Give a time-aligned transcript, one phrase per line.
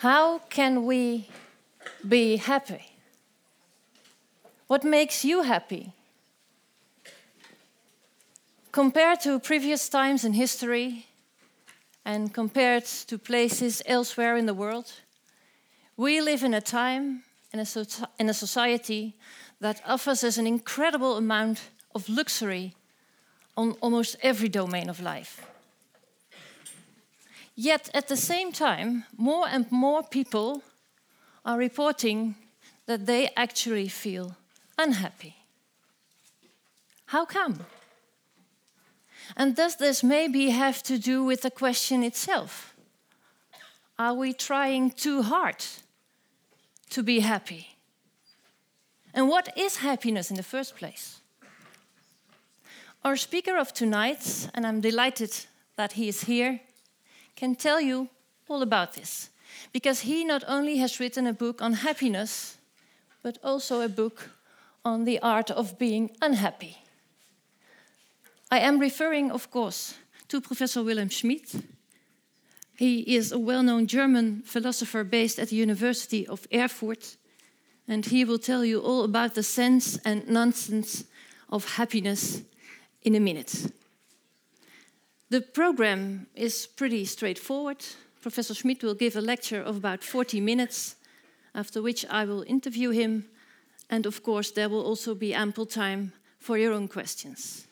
[0.00, 1.28] How can we
[2.08, 2.86] be happy?
[4.66, 5.92] What makes you happy?
[8.72, 11.04] Compared to previous times in history
[12.02, 14.90] and compared to places elsewhere in the world,
[15.98, 17.22] we live in a time
[17.52, 17.84] in a, so
[18.18, 19.14] in a society
[19.60, 21.60] that offers us an incredible amount
[21.94, 22.74] of luxury
[23.54, 25.49] on almost every domain of life.
[27.54, 30.62] Yet at the same time, more and more people
[31.44, 32.36] are reporting
[32.86, 34.36] that they actually feel
[34.78, 35.36] unhappy.
[37.06, 37.66] How come?
[39.36, 42.74] And does this maybe have to do with the question itself?
[43.98, 45.64] Are we trying too hard
[46.90, 47.76] to be happy?
[49.12, 51.20] And what is happiness in the first place?
[53.04, 55.32] Our speaker of tonight, and I'm delighted
[55.76, 56.60] that he is here,
[57.40, 58.08] can tell you
[58.48, 59.30] all about this.
[59.72, 62.58] Because he not only has written a book on happiness,
[63.22, 64.30] but also a book
[64.84, 66.76] on the art of being unhappy.
[68.50, 69.94] I am referring, of course,
[70.28, 71.64] to Professor Wilhelm Schmid.
[72.76, 77.16] He is a well known German philosopher based at the University of Erfurt,
[77.88, 81.04] and he will tell you all about the sense and nonsense
[81.48, 82.42] of happiness
[83.02, 83.72] in a minute.
[85.30, 87.86] The program is pretty straightforward.
[88.20, 90.96] Professor Schmid will give a lecture of about 40 minutes,
[91.54, 93.26] after which I will interview him,
[93.88, 97.68] and of course, there will also be ample time for your own questions.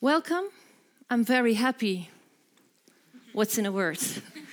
[0.00, 0.44] Welcome.
[1.10, 2.08] I'm very happy.
[3.32, 3.98] What's in a word?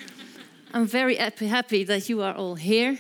[0.74, 2.98] I'm very happy that you are all here.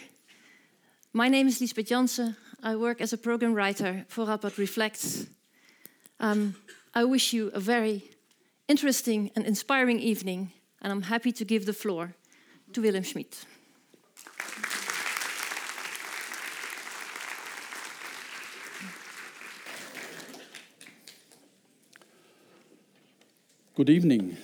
[1.11, 2.35] My name is Lisbeth Jansen.
[2.61, 5.25] I work as a program writer for Rapport Reflects.
[6.19, 6.55] Um,
[6.93, 8.03] I wish you a very
[8.67, 10.51] interesting and inspiring evening,
[10.81, 12.15] and I'm happy to give the floor
[12.73, 13.27] to Willem Schmid.
[23.75, 24.37] Good evening,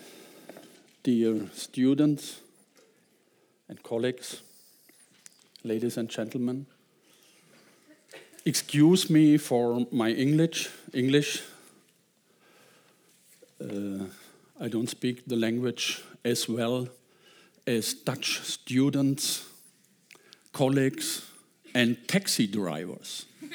[1.02, 2.40] dear students
[3.68, 4.42] and colleagues,
[5.64, 6.68] ladies and gentlemen.
[8.46, 10.70] Excuse me for my English.
[10.94, 11.42] English
[13.64, 14.06] uh,
[14.64, 16.88] I don't speak the language as well
[17.68, 19.46] as Dutch students,
[20.54, 21.30] colleagues,
[21.76, 23.26] and taxi drivers.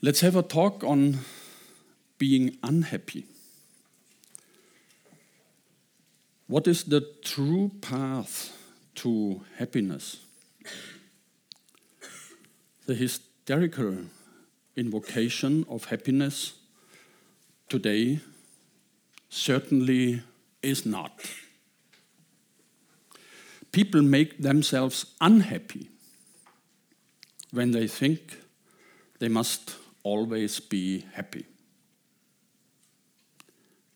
[0.00, 1.18] Let's have a talk on
[2.16, 3.26] being unhappy.
[6.46, 8.56] What is the true path
[8.94, 10.20] to happiness?
[12.86, 14.06] The hysterical
[14.74, 16.54] invocation of happiness
[17.68, 18.20] today
[19.28, 20.22] certainly
[20.62, 21.12] is not.
[23.72, 25.88] People make themselves unhappy
[27.50, 28.38] when they think
[29.18, 31.44] they must always be happy.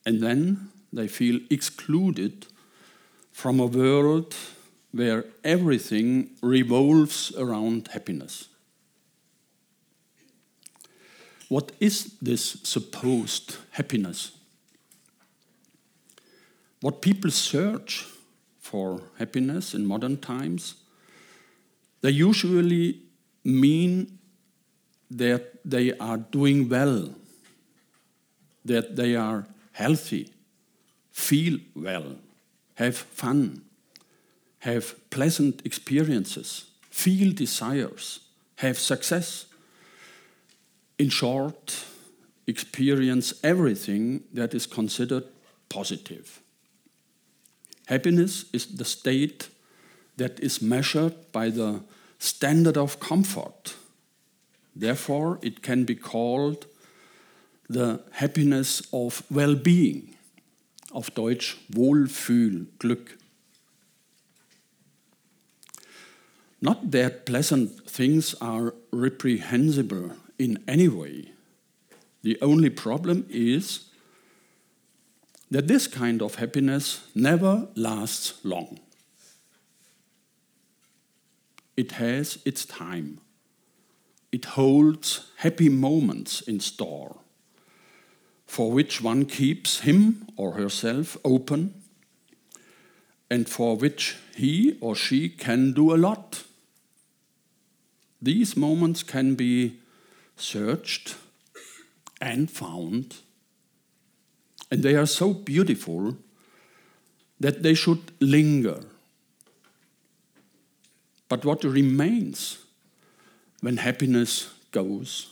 [0.05, 2.47] And then they feel excluded
[3.31, 4.35] from a world
[4.91, 8.49] where everything revolves around happiness.
[11.49, 14.31] What is this supposed happiness?
[16.81, 18.05] What people search
[18.59, 20.75] for happiness in modern times,
[22.01, 22.99] they usually
[23.43, 24.19] mean
[25.09, 27.15] that they are doing well,
[28.63, 30.29] that they are healthy,
[31.11, 32.15] feel well,
[32.75, 33.63] have fun,
[34.59, 38.19] have pleasant experiences, feel desires,
[38.57, 39.48] have success
[40.99, 41.85] in short,
[42.45, 45.23] experience everything that is considered
[45.69, 46.41] positive.
[47.87, 49.49] Happiness is the state
[50.17, 51.81] that is measured by the
[52.19, 53.75] standard of comfort.
[54.75, 56.65] Therefore, it can be called
[57.69, 60.15] the happiness of well being,
[60.91, 63.17] auf Deutsch Wohlfühl, Glück.
[66.61, 71.31] Not that pleasant things are reprehensible in any way.
[72.23, 73.89] The only problem is
[75.51, 78.79] that this kind of happiness never lasts long.
[81.75, 83.19] It has its time.
[84.31, 87.17] It holds happy moments in store,
[88.45, 91.73] for which one keeps him or herself open,
[93.29, 96.43] and for which he or she can do a lot.
[98.21, 99.79] These moments can be
[100.39, 101.15] searched
[102.21, 103.17] and found.
[104.71, 106.17] And they are so beautiful
[107.39, 108.81] that they should linger.
[111.27, 112.57] But what remains
[113.61, 115.29] when happiness goes?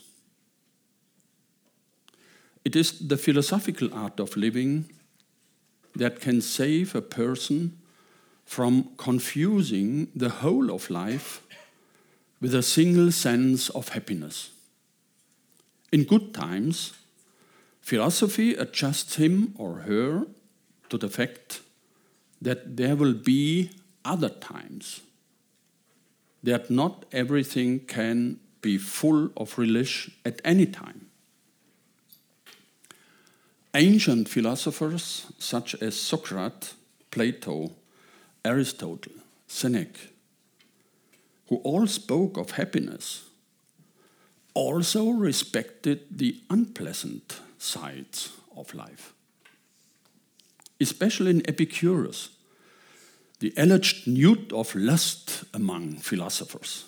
[2.63, 4.89] It is the philosophical art of living
[5.95, 7.77] that can save a person
[8.45, 11.41] from confusing the whole of life
[12.39, 14.51] with a single sense of happiness.
[15.91, 16.93] In good times,
[17.81, 20.27] philosophy adjusts him or her
[20.89, 21.61] to the fact
[22.41, 23.71] that there will be
[24.03, 25.01] other times,
[26.43, 31.07] that not everything can be full of relish at any time.
[33.73, 36.73] Ancient philosophers such as Socrates,
[37.11, 37.71] Plato,
[38.43, 39.13] Aristotle,
[39.47, 39.99] Seneca,
[41.47, 43.26] who all spoke of happiness,
[44.57, 49.13] also respected the unpleasant sides of life.
[50.81, 52.29] Especially in Epicurus,
[53.39, 56.85] the alleged newt of lust among philosophers.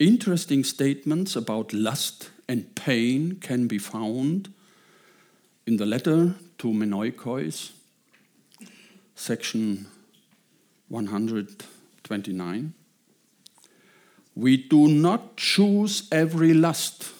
[0.00, 4.52] Interesting statements about lust and pain can be found
[5.68, 7.70] in the letter to Menoikeus,
[9.14, 9.86] section
[10.88, 12.74] 129.
[14.36, 17.10] We do not choose every lust.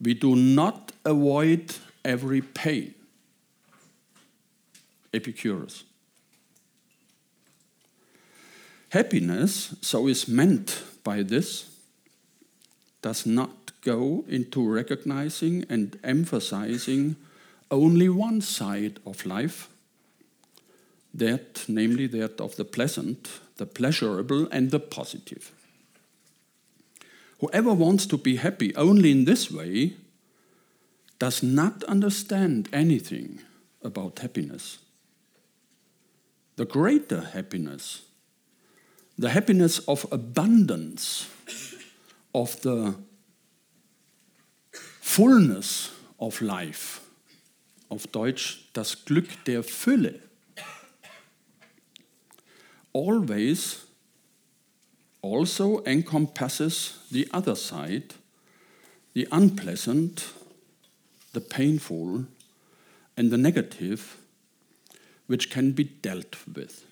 [0.00, 2.94] We do not avoid every pain.
[5.12, 5.84] Epicurus.
[8.90, 11.70] Happiness, so is meant by this,
[13.00, 17.16] does not go into recognizing and emphasizing
[17.70, 19.68] only one side of life,
[21.12, 25.52] that, namely that of the pleasant, the pleasurable, and the positive.
[27.40, 29.94] Whoever wants to be happy only in this way
[31.18, 33.40] does not understand anything
[33.82, 34.78] about happiness.
[36.56, 38.02] The greater happiness,
[39.18, 41.28] the happiness of abundance,
[42.34, 42.94] of the
[45.00, 47.00] fullness of life,
[47.90, 50.20] auf Deutsch das Glück der Fülle,
[52.94, 53.84] always
[55.20, 58.14] also encompasses the other side,
[59.12, 60.32] the unpleasant,
[61.32, 62.24] the painful,
[63.16, 64.16] and the negative,
[65.26, 66.84] which can be dealt with.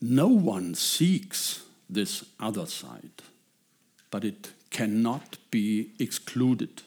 [0.00, 3.22] No one seeks this other side,
[4.10, 6.82] but it cannot be excluded.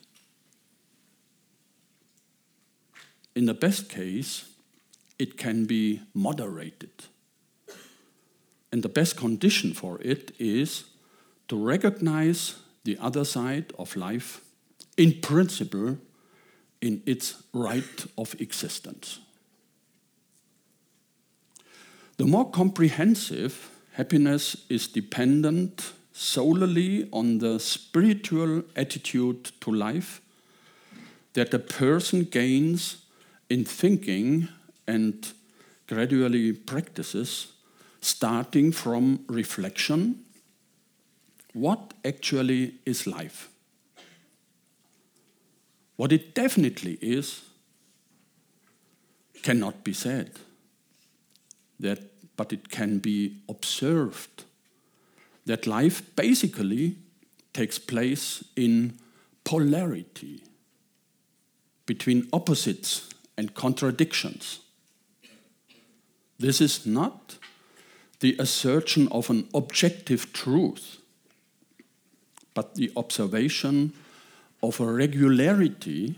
[3.36, 4.50] In the best case,
[5.18, 6.92] it can be moderated.
[8.76, 10.84] And the best condition for it is
[11.48, 14.42] to recognize the other side of life
[14.98, 15.98] in principle
[16.82, 19.20] in its right of existence.
[22.18, 30.20] The more comprehensive happiness is dependent solely on the spiritual attitude to life
[31.32, 33.06] that a person gains
[33.50, 34.50] in thinking
[34.86, 35.32] and
[35.88, 37.54] gradually practices,
[38.06, 40.26] starting from reflection
[41.56, 43.50] what actually is life?
[45.96, 47.44] What it definitely is
[49.42, 50.32] cannot be said,
[51.80, 52.00] that,
[52.36, 54.44] but it can be observed
[55.46, 56.98] that life basically
[57.54, 58.98] takes place in
[59.46, 60.44] polarity
[61.86, 64.60] between opposites and contradictions.
[66.38, 67.38] This is not
[68.20, 70.98] the assertion of an objective truth,
[72.54, 73.94] but the observation
[74.64, 76.16] of a regularity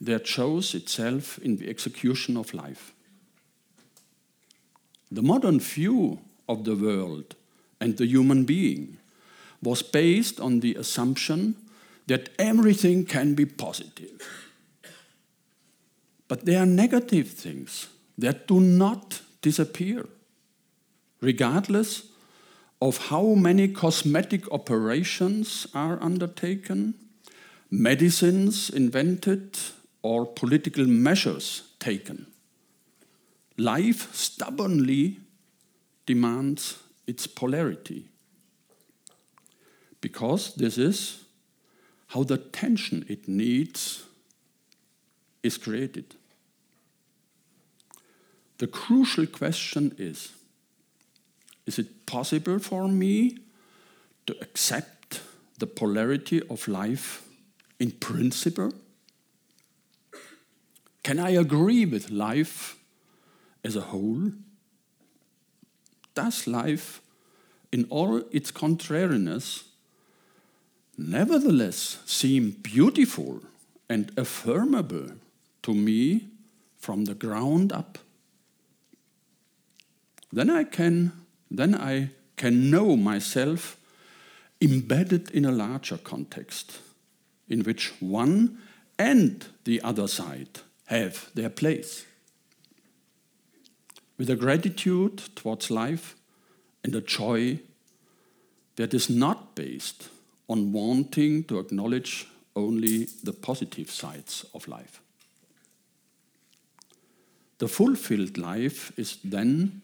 [0.00, 2.92] that shows itself in the execution of life.
[5.10, 7.34] The modern view of the world
[7.80, 8.98] and the human being
[9.62, 11.56] was based on the assumption
[12.06, 14.22] that everything can be positive.
[16.28, 20.06] But there are negative things that do not disappear,
[21.20, 22.04] regardless
[22.80, 26.94] of how many cosmetic operations are undertaken,
[27.70, 29.58] medicines invented,
[30.02, 32.26] or political measures taken.
[33.56, 35.18] Life stubbornly
[36.06, 38.08] demands its polarity.
[40.00, 41.24] Because this is
[42.08, 44.04] how the tension it needs
[45.42, 46.14] is created.
[48.58, 50.32] The crucial question is
[51.68, 53.36] Is it possible for me
[54.26, 55.20] to accept
[55.58, 57.28] the polarity of life
[57.78, 58.72] in principle?
[61.02, 62.78] Can I agree with life
[63.62, 64.32] as a whole?
[66.14, 67.02] Does life,
[67.70, 69.64] in all its contrariness,
[70.96, 73.42] nevertheless seem beautiful
[73.90, 75.18] and affirmable
[75.64, 76.28] to me
[76.78, 77.98] from the ground up?
[80.32, 81.12] Then I can,
[81.50, 83.76] then I can know myself
[84.60, 86.80] embedded in a larger context
[87.48, 88.58] in which one
[88.98, 92.04] and the other side have their place.
[94.18, 96.16] With a gratitude towards life
[96.82, 97.60] and a joy
[98.76, 100.08] that is not based
[100.48, 102.26] on wanting to acknowledge
[102.56, 105.00] only the positive sides of life.
[107.58, 109.82] The fulfilled life is then,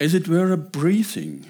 [0.00, 1.46] as it were, a breathing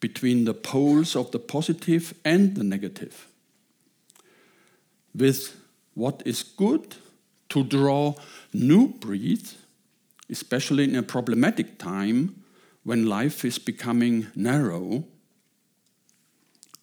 [0.00, 3.28] between the poles of the positive and the negative,
[5.14, 5.56] with
[5.94, 6.96] what is good
[7.48, 8.14] to draw
[8.52, 9.56] new breath,
[10.28, 12.42] especially in a problematic time
[12.84, 15.04] when life is becoming narrow,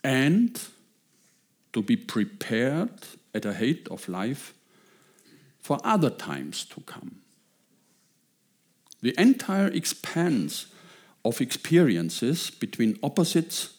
[0.03, 0.60] and
[1.72, 2.89] to be prepared
[3.34, 4.53] at the height of life
[5.62, 7.22] for other times to come.
[9.01, 10.67] The entire expanse
[11.25, 13.74] of experiences between opposites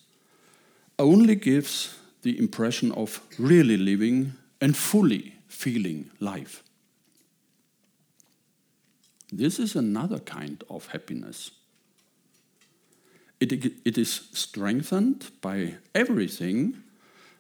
[0.99, 6.63] only gives the impression of really living and fully feeling life.
[9.33, 11.51] This is another kind of happiness.
[13.41, 13.53] It,
[13.85, 16.83] it is strengthened by everything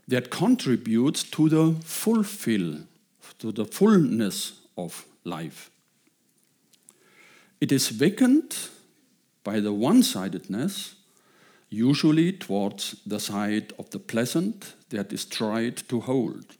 [0.08, 2.80] that contributes to the fulfill,
[3.38, 5.70] to the fullness of life.
[7.61, 8.54] It is weakened
[9.44, 10.94] by the one sidedness,
[11.70, 16.56] usually towards the side of the pleasant that is tried to hold.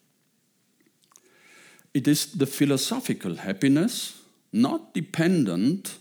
[1.95, 4.21] It is the philosophical happiness
[4.53, 5.99] not dependent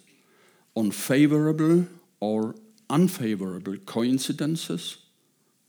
[0.75, 1.85] on favorable
[2.19, 2.55] or
[2.89, 4.97] unfavorable coincidences,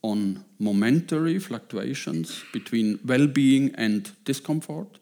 [0.03, 4.99] on momentary fluctuations between well being and discomfort,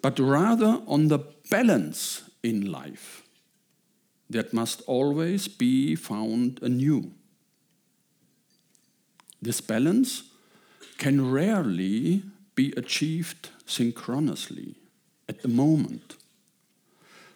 [0.00, 1.18] but rather on the
[1.50, 3.22] balance in life
[4.30, 7.10] that must always be found anew.
[9.42, 10.22] This balance
[10.98, 12.22] can rarely
[12.54, 14.76] be achieved synchronously
[15.28, 16.16] at the moment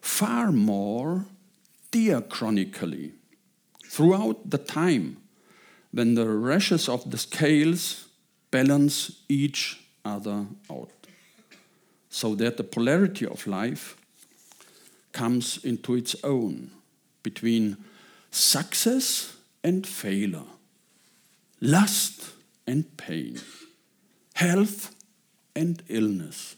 [0.04, 1.24] far more
[1.90, 3.12] diachronically
[3.86, 5.16] throughout the time
[5.92, 8.08] when the rashes of the scales
[8.50, 10.90] balance each other out,
[12.10, 13.96] so that the polarity of life
[15.12, 16.70] comes into its own
[17.24, 17.76] between
[18.30, 20.46] success and failure,
[21.60, 22.30] lust
[22.68, 23.40] and pain,
[24.34, 24.94] health
[25.56, 26.54] and illness,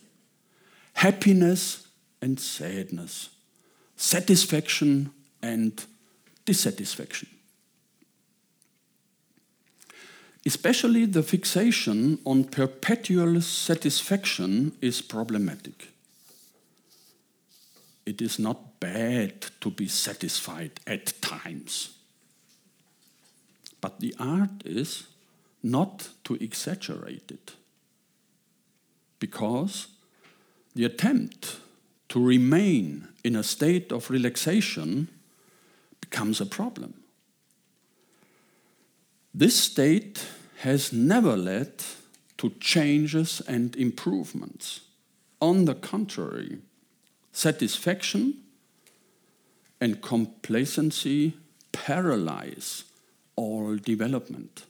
[0.92, 1.86] happiness
[2.20, 3.30] and sadness
[3.96, 5.10] satisfaction
[5.42, 5.84] and
[6.44, 7.28] dissatisfaction.
[10.44, 15.88] Especially the fixation on perpetual satisfaction is problematic.
[18.06, 21.98] It is not bad to be satisfied at times.
[23.80, 25.08] But the art is
[25.62, 27.52] not to exaggerate it.
[29.18, 29.88] Because
[30.74, 31.56] the attempt
[32.08, 35.08] to remain in a state of relaxation
[36.00, 36.94] becomes a problem.
[39.34, 40.24] This state
[40.58, 41.84] has never led
[42.38, 44.80] to changes and improvements.
[45.40, 46.58] On the contrary,
[47.36, 48.34] satisfaction
[49.78, 51.34] and complacency
[51.70, 52.84] paralyze
[53.36, 54.64] all development.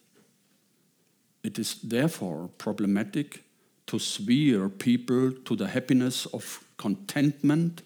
[1.44, 3.44] It is therefore problematic
[3.86, 7.82] to steer people to the happiness of contentment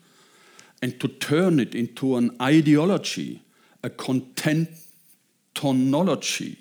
[0.80, 3.42] and to turn it into an ideology,
[3.84, 6.56] a contentonology.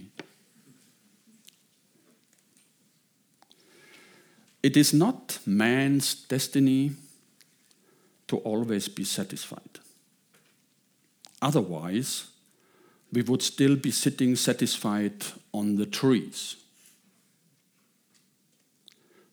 [4.62, 6.92] It is not man's destiny
[8.30, 9.80] to always be satisfied.
[11.42, 12.28] Otherwise,
[13.12, 16.56] we would still be sitting satisfied on the trees.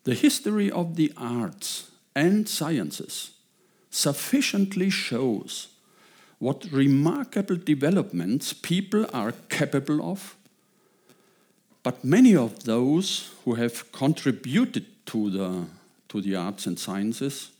[0.05, 3.33] The history of the arts and sciences
[3.91, 5.69] sufficiently shows
[6.39, 10.37] what remarkable developments people are capable of.
[11.83, 15.65] But many of those who have contributed to the,
[16.09, 17.51] to the arts and sciences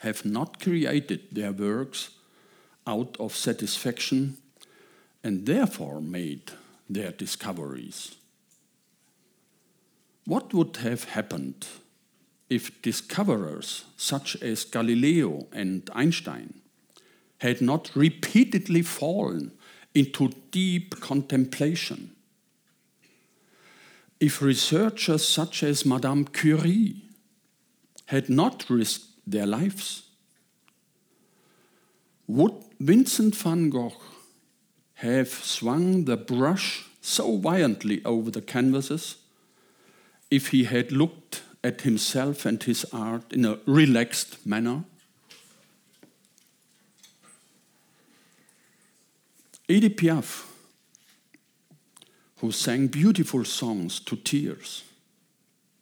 [0.00, 2.10] have not created their works
[2.86, 4.36] out of satisfaction
[5.22, 6.52] and therefore made
[6.88, 8.16] their discoveries.
[10.24, 11.66] What would have happened
[12.48, 16.54] if discoverers such as Galileo and Einstein
[17.38, 19.52] had not repeatedly fallen
[19.94, 22.10] into deep contemplation.
[24.20, 27.02] If researchers such as Madame Curie
[28.06, 30.02] had not risked their lives,
[32.26, 33.96] would Vincent van Gogh
[34.94, 39.16] have swung the brush so violently over the canvases
[40.30, 44.84] if he had looked at himself and his art in a relaxed manner?
[49.68, 50.46] Edith Piaf,
[52.38, 54.84] who sang beautiful songs to tears,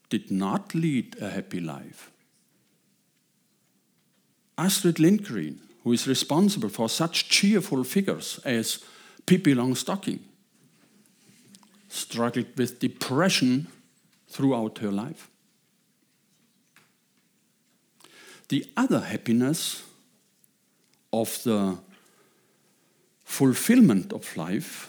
[0.08, 2.10] did not lead a happy life.
[4.58, 8.82] Astrid Lindgren, who is responsible for such cheerful figures as
[9.26, 10.20] Pippi Longstocking,
[11.88, 13.68] struggled with depression
[14.28, 15.30] throughout her life.
[18.48, 19.82] The other happiness
[21.12, 21.78] of the
[23.24, 24.88] fulfillment of life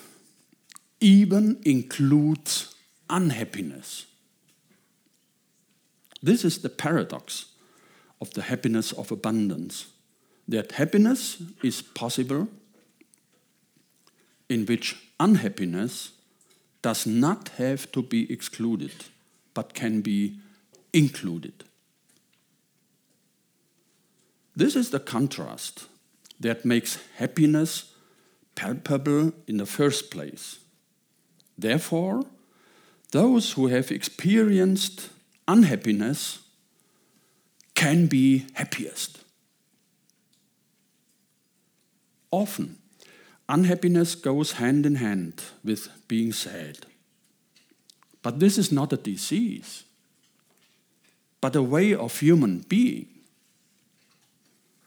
[0.99, 2.75] even includes
[3.09, 4.05] unhappiness.
[6.21, 7.45] This is the paradox
[8.21, 9.87] of the happiness of abundance
[10.47, 12.47] that happiness is possible
[14.49, 16.11] in which unhappiness
[16.81, 18.93] does not have to be excluded
[19.53, 20.39] but can be
[20.93, 21.63] included.
[24.55, 25.87] This is the contrast
[26.39, 27.93] that makes happiness
[28.55, 30.59] palpable in the first place.
[31.57, 32.25] Therefore,
[33.11, 35.09] those who have experienced
[35.47, 36.39] unhappiness
[37.77, 39.19] can be happiest.
[42.31, 42.79] Often,
[43.47, 46.87] unhappiness goes hand in hand with being sad.
[48.23, 49.83] But this is not a disease,
[51.39, 53.09] but a way of human being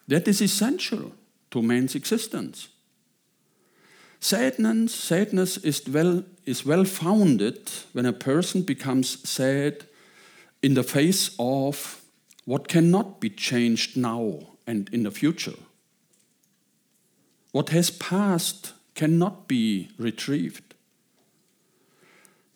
[0.09, 1.13] that is essential
[1.53, 2.71] to man's existence.
[4.19, 9.85] Sadness, sadness is well, is well founded when a person becomes sad
[10.61, 12.00] in the face of
[12.51, 15.55] what cannot be changed now and in the future.
[17.53, 20.75] What has passed cannot be retrieved.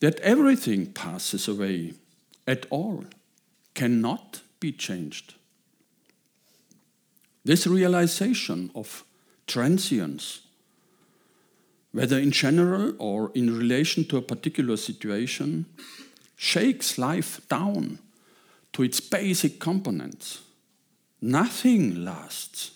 [0.01, 1.95] That everything passes away
[2.45, 3.05] at all
[3.75, 5.35] cannot be changed.
[7.45, 9.05] This realization of
[9.47, 10.41] transience,
[11.93, 15.67] whether in general or in relation to a particular situation,
[16.35, 18.01] shakes life down
[18.75, 20.43] to its basic components.
[21.23, 22.73] Nothing lasts,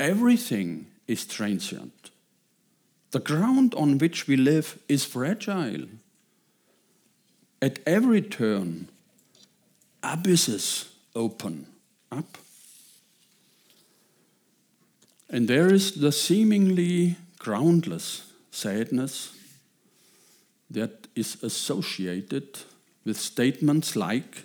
[0.00, 2.10] everything is transient.
[3.10, 5.86] The ground on which we live is fragile.
[7.60, 8.88] At every turn,
[10.02, 11.66] abysses open
[12.10, 12.38] up.
[15.28, 19.36] And there is the seemingly groundless sadness
[20.70, 22.60] that is associated
[23.04, 24.44] with statements like,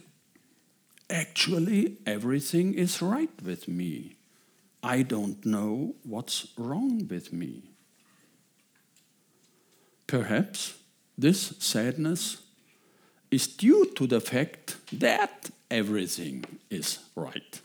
[1.09, 4.15] actually, everything is right with me.
[4.83, 7.63] I don't know what's wrong with me.
[10.05, 10.75] Perhaps
[11.17, 12.37] this sadness
[13.29, 17.61] is due to the fact that everything is right.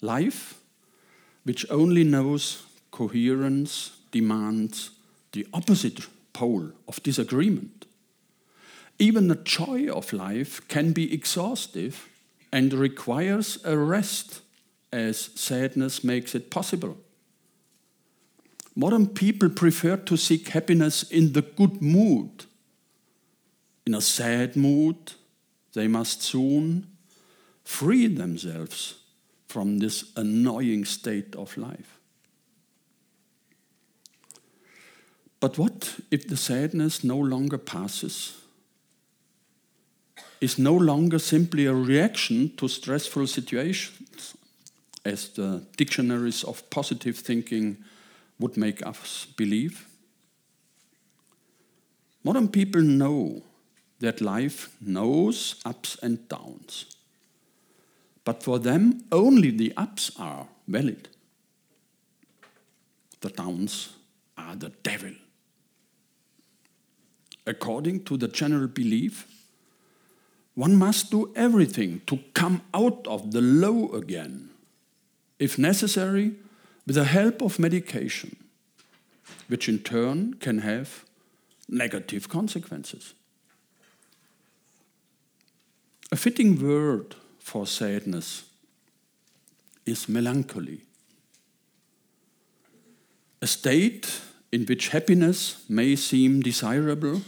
[0.00, 0.60] Life,
[1.44, 4.90] which only knows coherence, demands
[5.32, 7.86] the opposite pole of disagreement.
[8.98, 12.08] Even the joy of life can be exhaustive
[12.52, 14.40] and requires a rest,
[14.92, 16.96] as sadness makes it possible.
[18.76, 22.46] Modern people prefer to seek happiness in the good mood.
[23.86, 25.12] In a sad mood,
[25.72, 26.86] they must soon
[27.64, 28.94] free themselves
[29.48, 31.98] from this annoying state of life.
[35.40, 38.43] But what if the sadness no longer passes?
[40.44, 44.34] Is no longer simply a reaction to stressful situations,
[45.02, 47.78] as the dictionaries of positive thinking
[48.38, 49.88] would make us believe?
[52.22, 53.42] Modern people know
[54.00, 56.94] that life knows ups and downs.
[58.22, 61.08] But for them, only the ups are valid.
[63.22, 63.94] The downs
[64.36, 65.14] are the devil.
[67.46, 69.26] According to the general belief,
[70.54, 74.50] one must do everything to come out of the low again,
[75.38, 76.34] if necessary,
[76.86, 78.36] with the help of medication,
[79.48, 81.04] which in turn can have
[81.68, 83.14] negative consequences.
[86.12, 88.44] A fitting word for sadness
[89.84, 90.82] is melancholy,
[93.42, 94.20] a state
[94.52, 97.22] in which happiness may seem desirable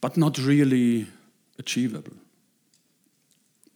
[0.00, 1.06] but not really
[1.60, 2.16] achievable.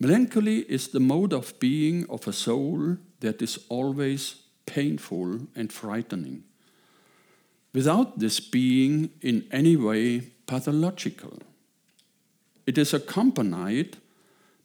[0.00, 4.34] Melancholy is the mode of being of a soul that is always
[4.66, 6.42] painful and frightening,
[7.72, 11.38] without this being in any way pathological.
[12.66, 13.98] It is accompanied,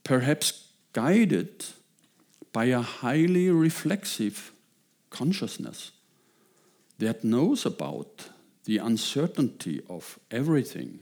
[0.04, 1.66] perhaps guided,
[2.52, 4.52] by a highly reflexive
[5.10, 5.92] consciousness
[6.98, 8.30] that knows about
[8.66, 11.00] the uncertainty of everything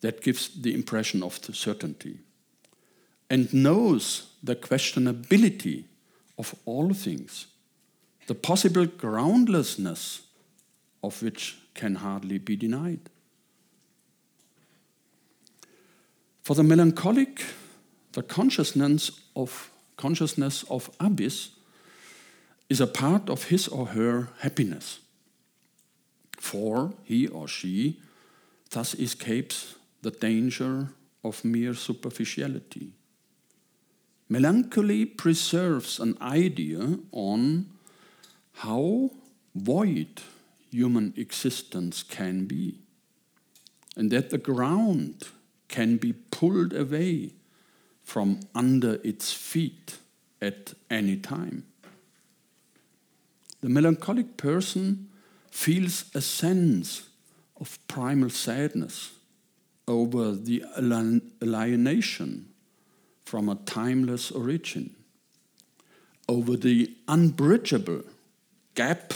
[0.00, 2.18] that gives the impression of the certainty
[3.28, 5.84] and knows the questionability
[6.38, 7.46] of all things,
[8.26, 10.22] the possible groundlessness
[11.02, 13.00] of which can hardly be denied.
[16.42, 17.44] For the melancholic,
[18.12, 21.50] the consciousness of consciousness of abyss
[22.68, 25.00] is a part of his or her happiness.
[26.38, 28.00] For he or she
[28.70, 29.74] thus escapes
[30.06, 30.88] the danger
[31.24, 32.92] of mere superficiality.
[34.28, 37.66] Melancholy preserves an idea on
[38.52, 39.10] how
[39.52, 40.22] void
[40.70, 42.78] human existence can be,
[43.96, 45.24] and that the ground
[45.66, 47.32] can be pulled away
[48.04, 49.98] from under its feet
[50.40, 51.64] at any time.
[53.60, 55.08] The melancholic person
[55.50, 57.08] feels a sense
[57.60, 59.15] of primal sadness
[59.88, 60.64] over the
[61.42, 62.48] alienation
[63.24, 64.94] from a timeless origin,
[66.28, 68.02] over the unbridgeable
[68.74, 69.14] gap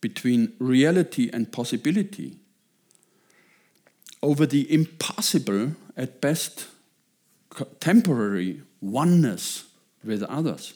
[0.00, 2.36] between reality and possibility,
[4.22, 6.68] over the impossible, at best
[7.80, 9.64] temporary oneness
[10.04, 10.74] with others.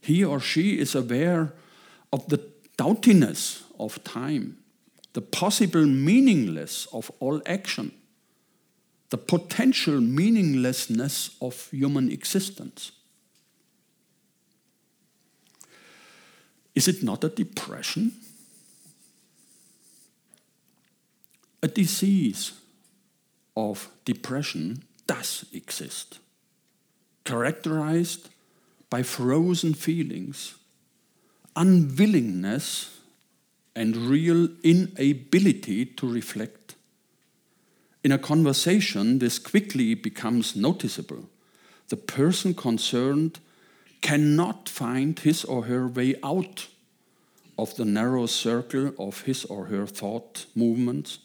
[0.00, 1.52] He or she is aware
[2.12, 2.40] of the
[2.78, 4.58] doubtiness of time
[5.16, 7.90] the possible meaningless of all action,
[9.08, 12.92] the potential meaninglessness of human existence.
[16.74, 18.12] Is it not a depression?
[21.62, 22.52] A disease
[23.56, 26.18] of depression does exist,
[27.24, 28.28] characterized
[28.90, 30.56] by frozen feelings,
[31.56, 32.95] unwillingness
[33.76, 36.74] and real inability to reflect.
[38.02, 41.28] In a conversation, this quickly becomes noticeable.
[41.88, 43.38] The person concerned
[44.00, 46.68] cannot find his or her way out
[47.58, 51.18] of the narrow circle of his or her thought movements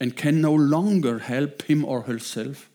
[0.00, 2.70] and can no longer help him or herself,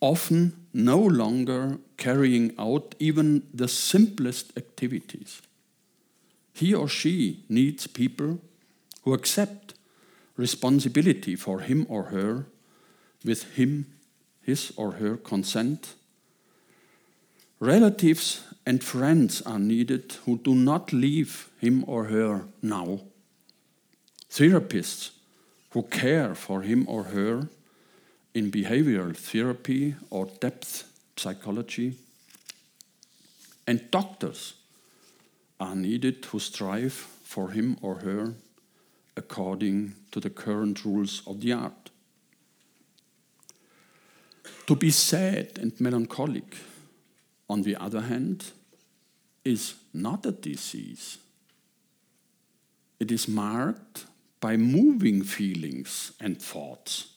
[0.00, 5.42] often no longer carrying out even the simplest activities.
[6.54, 8.38] He or she needs people
[9.02, 9.74] who accept
[10.36, 12.46] responsibility for him or her
[13.24, 13.86] with him,
[14.40, 15.94] his or her consent.
[17.58, 23.00] Relatives and friends are needed who do not leave him or her now.
[24.30, 25.10] Therapists
[25.70, 27.48] who care for him or her
[28.32, 30.84] in behavioral therapy or depth
[31.16, 31.96] psychology.
[33.66, 34.54] And doctors
[35.64, 38.34] are needed to strive for him or her
[39.16, 41.90] according to the current rules of the art.
[44.66, 46.56] To be sad and melancholic,
[47.48, 48.52] on the other hand,
[49.44, 51.18] is not a disease.
[53.00, 54.06] It is marked
[54.40, 57.14] by moving feelings and thoughts,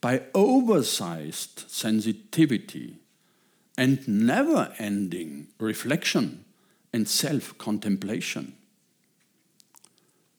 [0.00, 2.96] by oversized sensitivity
[3.76, 6.44] and never ending reflection
[6.92, 8.54] and self contemplation.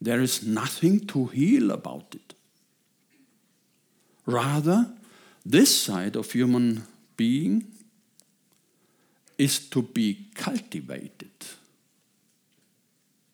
[0.01, 2.33] There is nothing to heal about it.
[4.25, 4.87] Rather,
[5.45, 6.83] this side of human
[7.17, 7.65] being
[9.37, 11.31] is to be cultivated.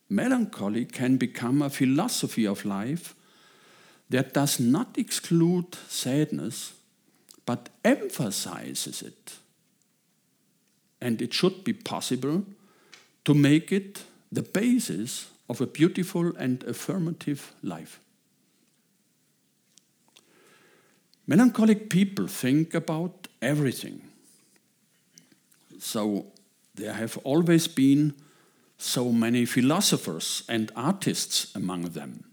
[0.10, 3.16] Melancholy can become a philosophy of life
[4.10, 6.74] that does not exclude sadness,
[7.46, 9.36] but emphasizes it.
[11.02, 12.46] And it should be possible
[13.26, 18.00] to make it the basis of a beautiful and affirmative life.
[21.28, 24.02] Melancholic people think about everything.
[25.80, 26.28] So
[26.76, 28.14] there have always been
[28.78, 32.26] so many philosophers and artists among them.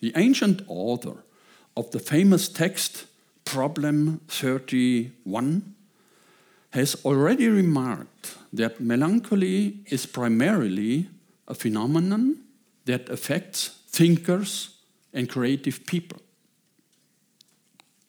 [0.00, 1.24] The ancient author
[1.76, 3.06] of the famous text
[3.44, 5.73] Problem 31
[6.74, 11.08] has already remarked that melancholy is primarily
[11.46, 12.36] a phenomenon
[12.84, 14.70] that affects thinkers
[15.12, 16.18] and creative people.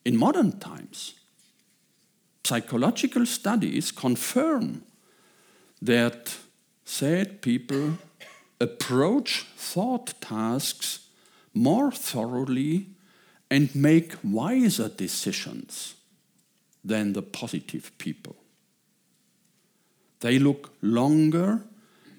[0.03, 1.13] In modern times,
[2.43, 4.81] psychological studies confirm
[5.79, 6.35] that
[6.85, 7.99] sad people
[8.59, 11.05] approach thought tasks
[11.53, 12.87] more thoroughly
[13.51, 15.93] and make wiser decisions
[16.83, 18.35] than the positive people.
[20.25, 21.61] They look longer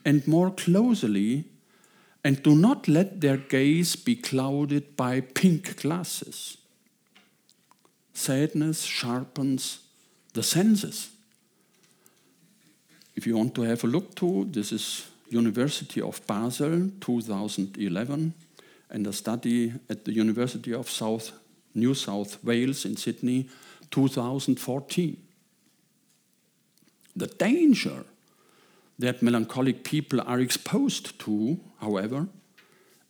[0.05, 1.45] and more closely
[2.23, 6.57] and do not let their gaze be clouded by pink glasses.
[8.15, 9.81] Sadness sharpens
[10.35, 11.11] the senses.
[13.17, 18.35] If you want to have a look to, this is University of Basel 2011
[18.89, 21.33] and a study at the University of South
[21.75, 23.49] New South Wales in Sydney
[23.91, 25.26] 2014.
[27.17, 28.05] The danger
[28.99, 32.29] that melancholic people are exposed to, however,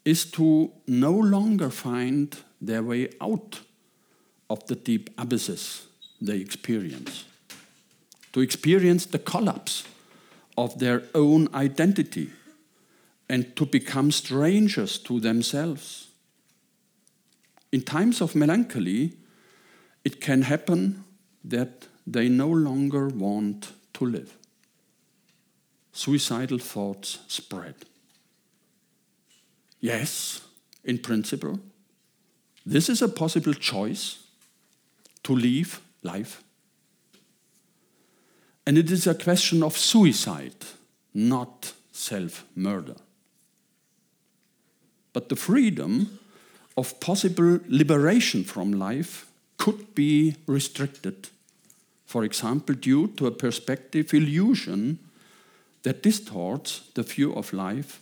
[0.05, 3.61] is to no longer find their way out
[4.49, 5.87] of the deep abysses
[6.21, 7.25] they experience,
[8.33, 9.85] to experience the collapse
[10.57, 12.31] of their own identity
[13.29, 16.09] and to become strangers to themselves.
[17.73, 19.15] In times of melancholy,
[20.05, 21.05] it can happen
[21.45, 24.37] that they no longer want to live.
[25.93, 27.75] Suicidal thoughts spread.
[29.81, 30.43] Yes,
[30.85, 31.61] in principle,
[32.67, 34.19] this is a possible choice
[35.23, 36.43] to leave life.
[38.67, 40.67] And it is a question of suicide,
[41.15, 42.97] not self murder.
[45.13, 46.19] But the freedom
[46.77, 51.29] of possible liberation from life could be restricted,
[52.07, 55.01] for example, due to a perspective illusion
[55.83, 58.01] that distorts the view of life,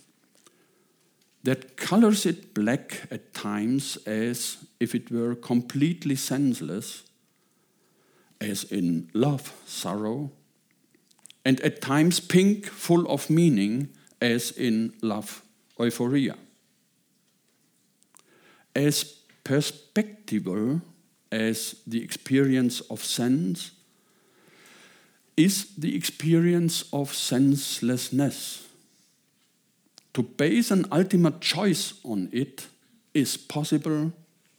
[1.43, 7.03] that colors it black at times as if it were completely senseless,
[8.39, 10.31] as in love, sorrow,
[11.43, 13.89] and at times pink, full of meaning,
[14.21, 15.43] as in love,
[15.79, 16.35] euphoria.
[18.75, 20.81] As perspectival
[21.31, 23.71] as the experience of sense
[25.37, 28.67] is the experience of senselessness.
[30.13, 32.67] To base an ultimate choice on it
[33.13, 34.13] is possible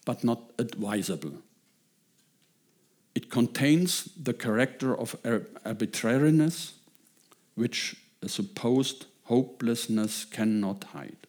[0.05, 1.33] but not advisable.
[3.15, 5.17] It contains the character of
[5.65, 6.75] arbitrariness,
[7.55, 11.27] which a supposed hopelessness cannot hide.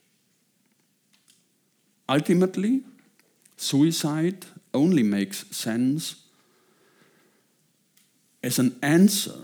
[2.10, 2.82] Ultimately,
[3.56, 6.27] suicide only makes sense
[8.48, 9.38] as an answer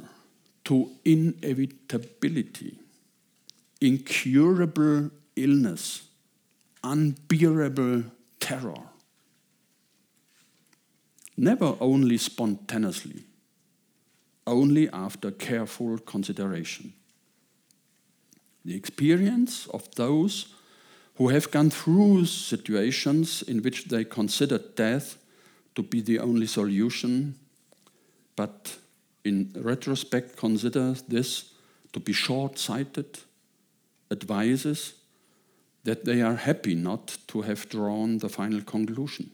[0.63, 2.77] to inevitability,
[3.81, 6.03] incurable illness,
[6.85, 8.05] unbearable
[8.39, 8.81] terror.
[11.35, 13.25] Never only spontaneously,
[14.47, 16.93] only after careful consideration.
[18.63, 20.55] The experience of those
[21.15, 25.17] who have gone through situations in which they considered death
[25.75, 27.35] to be the only solution,
[28.37, 28.77] but
[29.23, 31.53] in retrospect consider this
[31.93, 33.19] to be short sighted,
[34.11, 34.93] advises
[35.83, 39.29] that they are happy not to have drawn the final conclusion.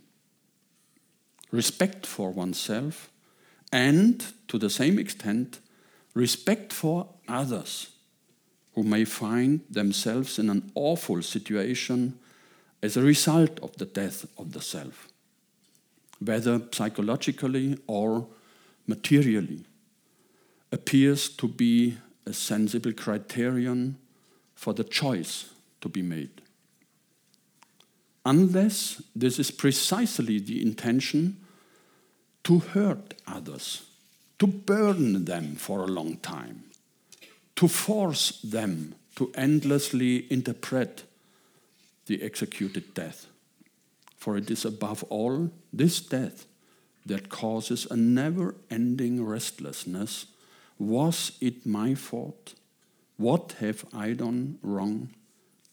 [1.51, 3.09] Respect for oneself,
[3.71, 5.59] and to the same extent,
[6.13, 7.91] respect for others
[8.73, 12.17] who may find themselves in an awful situation
[12.81, 15.07] as a result of the death of the self,
[16.19, 18.27] whether psychologically or
[18.87, 19.65] materially,
[20.71, 23.97] appears to be a sensible criterion
[24.55, 25.51] for the choice
[25.81, 26.41] to be made.
[28.25, 31.37] Unless this is precisely the intention
[32.43, 33.85] to hurt others,
[34.37, 36.63] to burden them for a long time,
[37.55, 41.03] to force them to endlessly interpret
[42.05, 43.27] the executed death.
[44.17, 46.45] For it is above all this death
[47.05, 50.25] that causes a never ending restlessness.
[50.79, 52.55] Was it my fault?
[53.17, 55.09] What have I done wrong?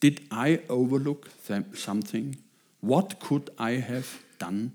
[0.00, 1.30] Did I overlook
[1.74, 2.36] something?
[2.80, 4.72] What could I have done?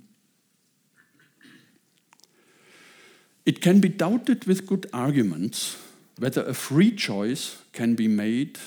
[3.45, 5.77] It can be doubted with good arguments
[6.17, 8.59] whether a free choice can be made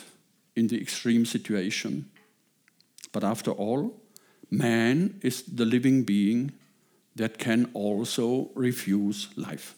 [0.56, 2.10] in the extreme situation.
[3.12, 3.94] But after all,
[4.50, 6.52] man is the living being
[7.14, 9.76] that can also refuse life.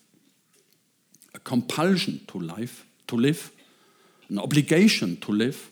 [1.37, 3.53] A compulsion to life, to live,
[4.31, 5.71] an obligation to live,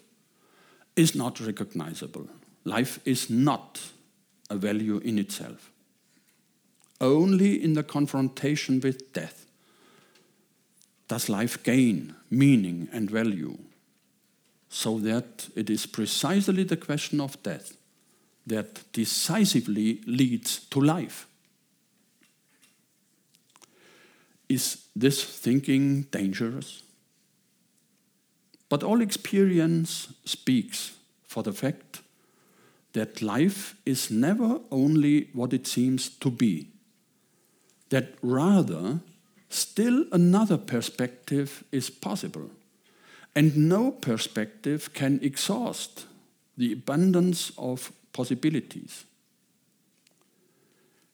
[0.95, 2.29] is not recognizable.
[2.65, 3.81] Life is not
[4.51, 5.73] a value in itself.
[7.01, 9.47] Only in the confrontation with death
[11.09, 13.57] does life gain meaning and value,
[14.69, 17.77] so that it is precisely the question of death
[18.47, 21.27] that decisively leads to life.
[24.55, 26.85] Is this thinking dangerous?
[28.69, 30.93] But all experience speaks
[31.25, 32.03] for the fact
[32.93, 36.69] that life is never only what it seems to be,
[37.89, 39.01] that rather,
[39.49, 42.51] still another perspective is possible,
[43.35, 46.07] and no perspective can exhaust
[46.57, 49.05] the abundance of possibilities.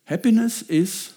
[0.04, 1.14] Happiness is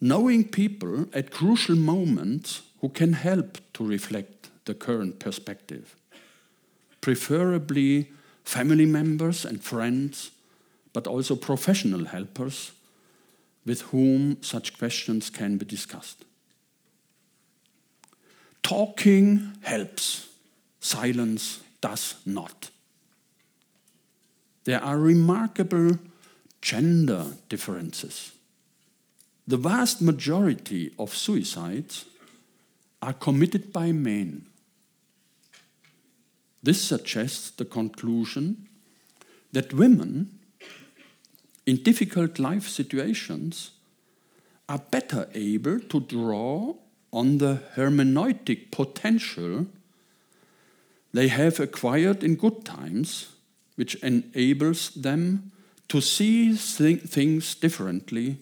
[0.00, 5.96] knowing people at crucial moments who can help to reflect the current perspective,
[7.00, 8.10] preferably
[8.44, 10.30] family members and friends,
[10.92, 12.72] but also professional helpers
[13.64, 16.24] with whom such questions can be discussed.
[18.62, 20.28] Talking helps,
[20.80, 22.70] silence does not.
[24.64, 25.98] There are remarkable
[26.60, 28.32] gender differences.
[29.46, 32.04] The vast majority of suicides
[33.00, 34.46] are committed by men.
[36.62, 38.66] This suggests the conclusion
[39.52, 40.38] that women
[41.64, 43.70] in difficult life situations
[44.68, 46.74] are better able to draw
[47.12, 49.66] on the hermeneutic potential
[51.12, 53.36] they have acquired in good times,
[53.76, 55.52] which enables them
[55.88, 58.36] to see th things differently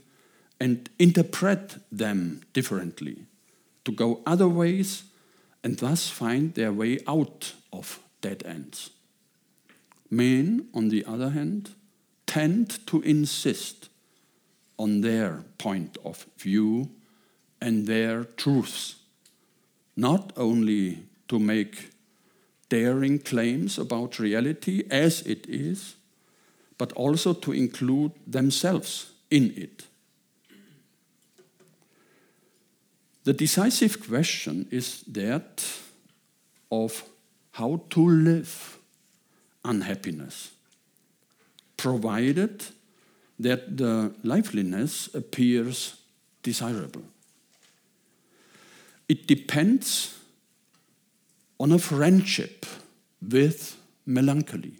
[0.61, 3.27] and interpret them differently,
[3.85, 5.05] to go other ways
[5.62, 8.90] and thus find their way out of dead ends.
[10.11, 11.71] Men, on the other hand,
[12.27, 13.88] tend to insist
[14.79, 16.90] on their point of view
[17.61, 18.97] and their truths,
[19.97, 21.90] not only to make
[22.69, 25.95] daring claims about reality as it is,
[26.77, 29.85] but also to include themselves in it.
[33.25, 35.65] The decisive question is that
[36.71, 37.03] of
[37.53, 38.79] how to live
[39.65, 40.51] unhappiness,
[41.77, 42.65] provided
[43.39, 45.97] that the liveliness appears
[46.43, 47.03] desirable.
[49.09, 50.19] It depends
[51.59, 52.67] on a friendship
[53.23, 54.75] with melancholy.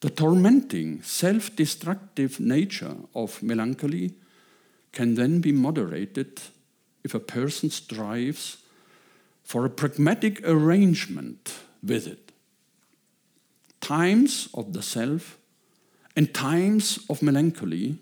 [0.00, 4.14] The tormenting, self destructive nature of melancholy
[4.92, 6.40] can then be moderated
[7.04, 8.58] if a person strives
[9.44, 12.32] for a pragmatic arrangement with it.
[13.80, 15.38] Times of the self
[16.16, 17.98] and times of melancholy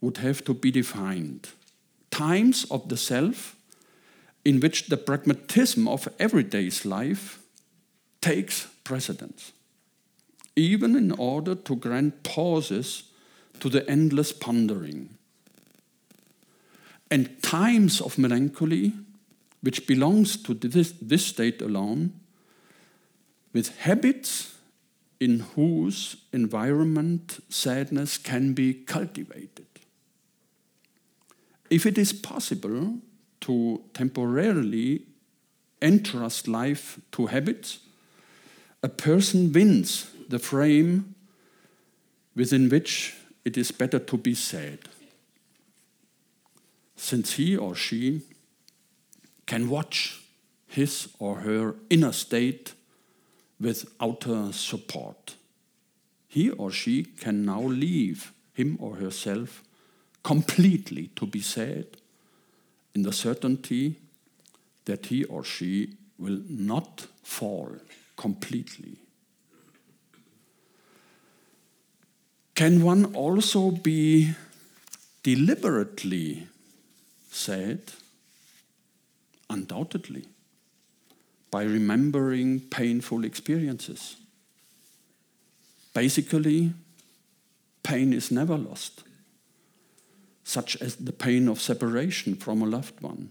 [0.00, 1.48] would have to be defined.
[2.10, 3.56] Times of the self
[4.44, 7.38] in which the pragmatism of everyday's life
[8.20, 9.52] takes precedence,
[10.56, 13.04] even in order to grant pauses
[13.60, 15.16] to the endless pondering.
[17.14, 18.92] And times of melancholy
[19.60, 22.12] which belongs to this, this state alone,
[23.52, 24.56] with habits
[25.20, 29.68] in whose environment sadness can be cultivated.
[31.70, 32.98] If it is possible
[33.42, 35.02] to temporarily
[35.80, 37.78] entrust life to habits,
[38.82, 41.14] a person wins the frame
[42.34, 44.80] within which it is better to be sad.
[47.04, 48.22] Since he or she
[49.44, 50.22] can watch
[50.66, 52.72] his or her inner state
[53.60, 55.34] with outer support.
[56.26, 59.62] He or she can now leave him or herself
[60.22, 61.84] completely to be sad
[62.94, 63.96] in the certainty
[64.86, 67.76] that he or she will not fall
[68.16, 68.96] completely.
[72.54, 74.34] Can one also be
[75.22, 76.48] deliberately
[77.34, 77.80] sad?
[79.50, 80.24] Undoubtedly,
[81.50, 84.16] by remembering painful experiences.
[85.92, 86.72] Basically,
[87.82, 89.04] pain is never lost,
[90.42, 93.30] such as the pain of separation from a loved one,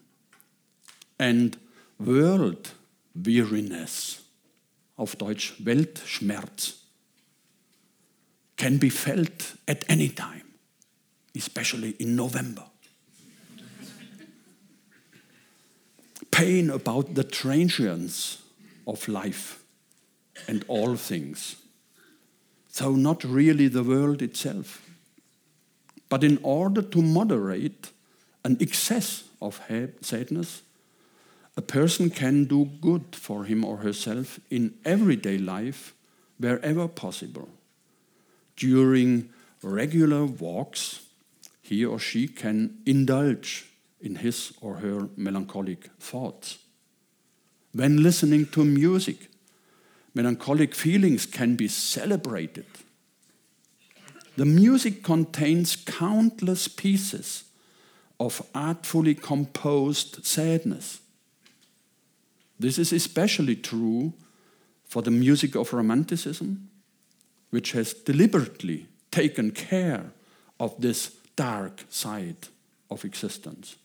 [1.19, 1.57] and
[1.99, 2.71] world
[3.15, 4.21] weariness,
[4.97, 6.83] auf Deutsch Weltschmerz.
[8.55, 10.53] can be felt at any time,
[11.35, 12.63] especially in November.
[16.33, 18.41] Pain about the transience
[18.87, 19.63] of life
[20.47, 21.57] and all things.
[22.69, 24.81] So, not really the world itself.
[26.09, 27.91] But in order to moderate
[28.43, 29.61] an excess of
[30.01, 30.63] sadness,
[31.55, 35.93] a person can do good for him or herself in everyday life
[36.39, 37.47] wherever possible.
[38.55, 39.29] During
[39.61, 41.05] regular walks,
[41.61, 43.65] he or she can indulge
[44.03, 46.59] in his or her melancholic thoughts.
[47.71, 49.29] When listening to music,
[50.13, 52.65] melancholic feelings can be celebrated.
[54.35, 57.45] The music contains countless pieces
[58.19, 60.99] of artfully composed sadness.
[62.59, 64.13] This is especially true
[64.85, 66.69] for the music of Romanticism,
[67.49, 70.11] which has deliberately taken care
[70.59, 72.47] of this dark side
[72.91, 73.75] of existence.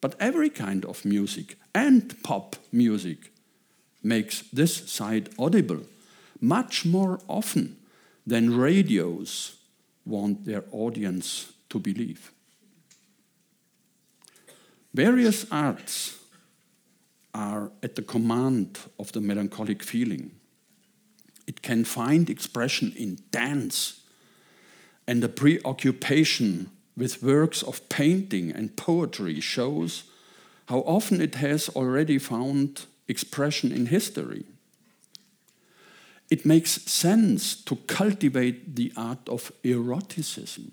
[0.00, 3.32] But every kind of music and pop music
[4.02, 5.80] makes this side audible
[6.40, 7.76] much more often
[8.26, 9.56] than radios
[10.06, 12.32] want their audience to believe.
[14.94, 16.18] Various arts
[17.34, 20.32] are at the command of the melancholic feeling.
[21.46, 24.00] It can find expression in dance
[25.06, 26.70] and the preoccupation
[27.00, 30.04] with works of painting and poetry shows
[30.66, 34.44] how often it has already found expression in history.
[36.28, 40.72] It makes sense to cultivate the art of eroticism,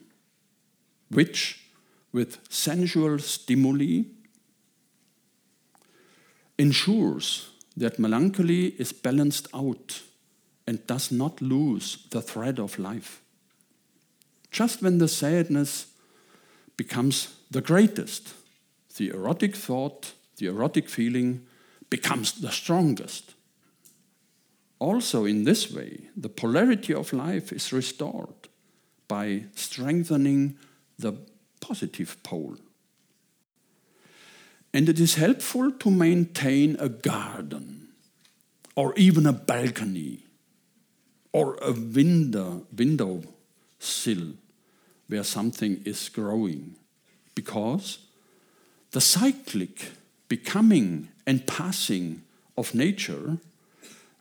[1.10, 1.64] which,
[2.12, 4.04] with sensual stimuli,
[6.58, 10.02] ensures that melancholy is balanced out
[10.68, 13.22] and does not lose the thread of life.
[14.52, 15.88] Just when the sadness
[16.78, 18.34] becomes the greatest,
[18.98, 21.46] the erotic thought, the erotic feeling
[21.90, 23.34] becomes the strongest.
[24.80, 28.48] Also, in this way, the polarity of life is restored
[29.08, 30.58] by strengthening
[31.00, 31.14] the
[31.60, 32.58] positive pole.
[34.74, 37.88] And it is helpful to maintain a garden
[38.76, 40.26] or even a balcony
[41.32, 43.24] or a window, window
[43.80, 44.34] sill
[45.08, 46.76] where something is growing
[47.36, 48.00] because
[48.92, 49.92] the cyclic
[50.28, 52.24] becoming and passing
[52.58, 53.38] of nature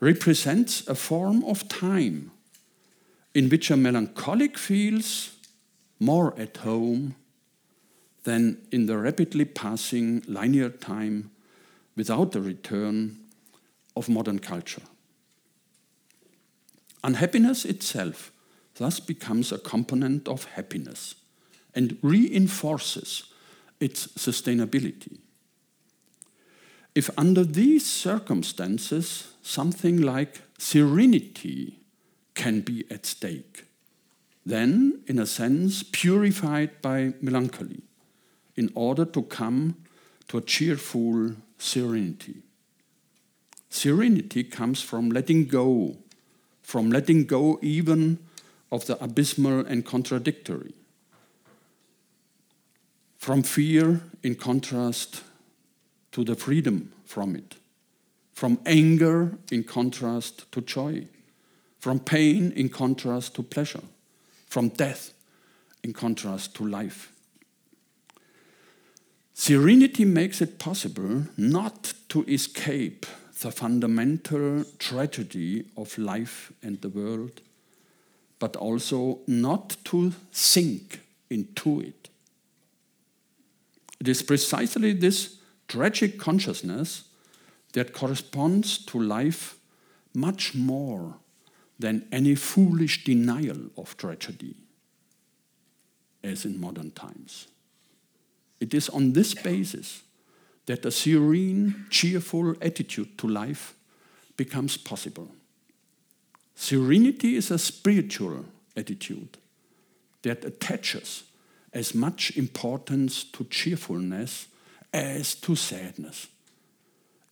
[0.01, 2.31] represents a form of time
[3.35, 5.37] in which a melancholic feels
[5.99, 7.15] more at home
[8.25, 11.31] than in the rapidly passing linear time
[11.97, 13.17] without the return
[13.97, 14.83] of modern culture.
[17.03, 18.33] Unhappiness itself
[18.79, 21.15] thus becomes a component of happiness
[21.75, 23.25] and reinforces
[23.81, 25.19] its sustainability.
[26.95, 31.79] If under these circumstances something like serenity
[32.35, 33.65] can be at stake,
[34.47, 37.83] then, in a sense, purified by melancholy,
[38.55, 39.75] in order to come
[40.29, 42.43] to a cheerful serenity.
[43.69, 45.97] Serenity comes from letting go,
[46.63, 48.21] from letting go even
[48.71, 50.75] of the abysmal and contradictory,
[53.19, 55.23] from fear in contrast
[56.13, 57.57] to the freedom from it,
[58.33, 61.07] from anger in contrast to joy,
[61.79, 63.83] from pain in contrast to pleasure,
[64.47, 65.13] from death
[65.83, 67.13] in contrast to life.
[69.35, 73.05] Serenity makes it possible not to escape
[73.41, 77.43] the fundamental tragedy of life and the world,
[78.39, 82.09] but also not to sink into it.
[84.01, 87.05] It is precisely this tragic consciousness
[87.73, 89.59] that corresponds to life
[90.15, 91.15] much more
[91.79, 94.55] than any foolish denial of tragedy,
[96.23, 97.49] as in modern times.
[98.61, 100.03] It is on this basis
[100.67, 103.75] that a serene, cheerful attitude to life
[104.37, 105.29] becomes possible.
[106.57, 108.45] Serenity is a spiritual
[108.77, 109.37] attitude
[110.23, 111.25] that attaches
[111.73, 114.49] as much importance to cheerfulness
[114.93, 116.27] as to sadness.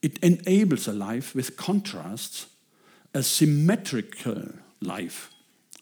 [0.01, 2.45] It enables a life with contrasts,
[3.13, 5.31] a symmetrical life,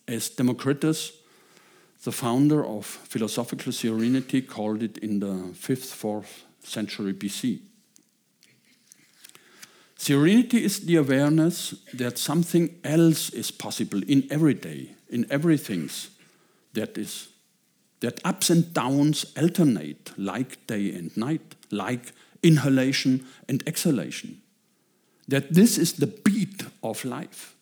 [0.08, 1.12] as Democritus
[2.04, 7.60] the founder of philosophical serenity called it in the 5th, 4th century BC.
[10.04, 15.90] Serenity is the awareness that something else is possible in every day, in everything
[16.74, 17.30] that is.
[18.02, 24.42] That ups and downs alternate like day and night, like inhalation and exhalation.
[25.30, 27.56] That this is the beat of life,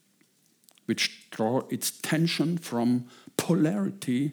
[0.87, 3.05] which draw its tension from
[3.37, 4.31] polarity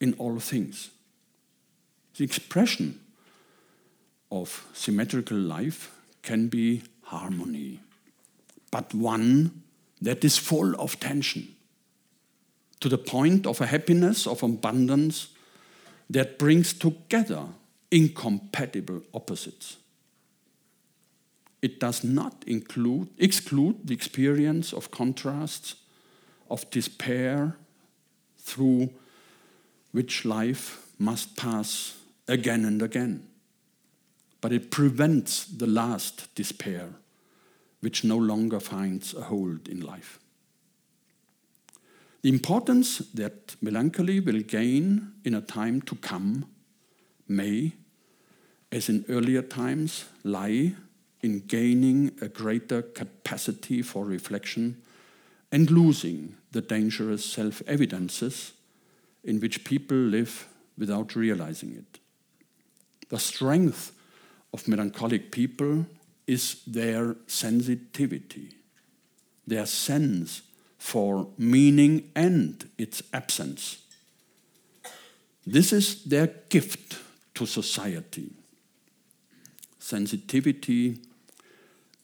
[0.00, 0.90] in all things.
[2.16, 3.00] The expression
[4.30, 5.90] of symmetrical life
[6.22, 7.80] can be harmony,
[8.70, 9.62] but one
[10.00, 11.54] that is full of tension,
[12.80, 15.28] to the point of a happiness, of abundance
[16.10, 17.44] that brings together
[17.90, 19.76] incompatible opposites.
[21.60, 25.76] It does not include, exclude the experience of contrasts,
[26.50, 27.56] of despair,
[28.38, 28.90] through
[29.92, 33.28] which life must pass again and again.
[34.40, 36.88] But it prevents the last despair,
[37.82, 40.18] which no longer finds a hold in life.
[42.22, 46.46] The importance that melancholy will gain in a time to come
[47.26, 47.72] may,
[48.70, 50.74] as in earlier times, lie
[51.22, 54.80] in gaining a greater capacity for reflection
[55.50, 58.52] and losing the dangerous self evidences
[59.24, 61.98] in which people live without realizing it.
[63.08, 63.92] The strength
[64.52, 65.86] of melancholic people
[66.26, 68.54] is their sensitivity,
[69.46, 70.42] their sense
[70.78, 73.78] for meaning and its absence.
[75.46, 76.98] This is their gift
[77.34, 78.30] to society.
[79.78, 80.98] Sensitivity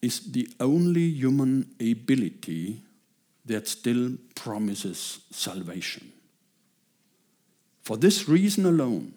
[0.03, 2.83] is the only human ability
[3.47, 6.13] that still promises salvation.
[7.83, 9.15] For this reason alone,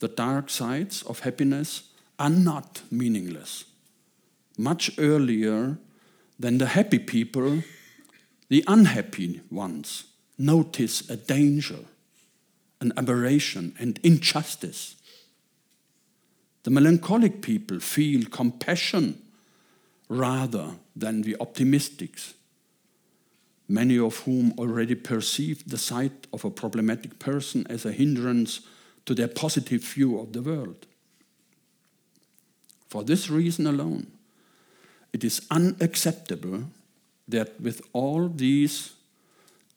[0.00, 1.84] the dark sides of happiness
[2.18, 3.64] are not meaningless.
[4.56, 5.78] Much earlier
[6.38, 7.62] than the happy people,
[8.48, 10.04] the unhappy ones
[10.38, 11.78] notice a danger,
[12.80, 14.96] an aberration, and injustice.
[16.64, 19.22] The melancholic people feel compassion
[20.08, 22.34] rather than the optimistics
[23.72, 28.60] many of whom already perceive the sight of a problematic person as a hindrance
[29.06, 30.86] to their positive view of the world.
[32.88, 34.08] For this reason alone,
[35.12, 36.64] it is unacceptable
[37.28, 38.92] that with all these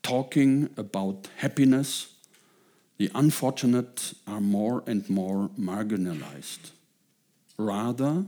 [0.03, 2.13] talking about happiness,
[2.97, 6.71] the unfortunate are more and more marginalized.
[7.57, 8.25] Rather,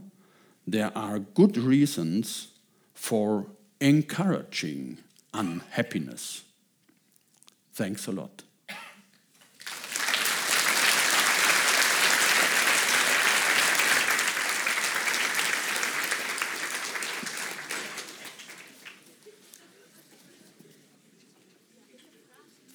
[0.66, 2.48] there are good reasons
[2.94, 3.46] for
[3.80, 4.98] encouraging
[5.32, 6.42] unhappiness.
[7.72, 8.42] Thanks a lot.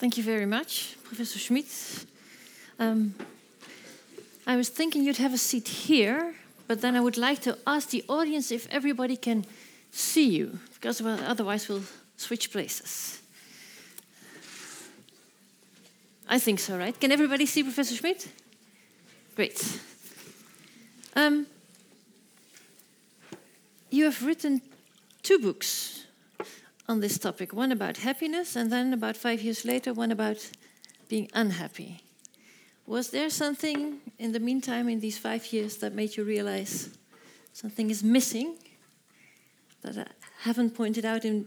[0.03, 1.65] Thank you very much, Professor Schmid.
[2.77, 3.15] Um,
[4.45, 6.35] I was thinking you'd have a seat here,
[6.67, 9.45] but then I would like to ask the audience if everybody can
[9.91, 11.85] see you, because well, otherwise we'll
[12.17, 13.21] switch places.
[16.27, 16.99] I think so, right?
[16.99, 18.25] Can everybody see Professor Schmid?
[19.37, 19.79] Great.
[21.15, 21.47] Um,
[23.89, 24.61] you have written
[25.21, 26.02] two books
[26.87, 30.51] on this topic one about happiness, and then about five years later, one about
[31.07, 32.01] being unhappy.
[32.85, 36.89] Was there something in the meantime, in these five years, that made you realize
[37.53, 38.57] something is missing
[39.81, 40.05] that I
[40.41, 41.45] haven't pointed out in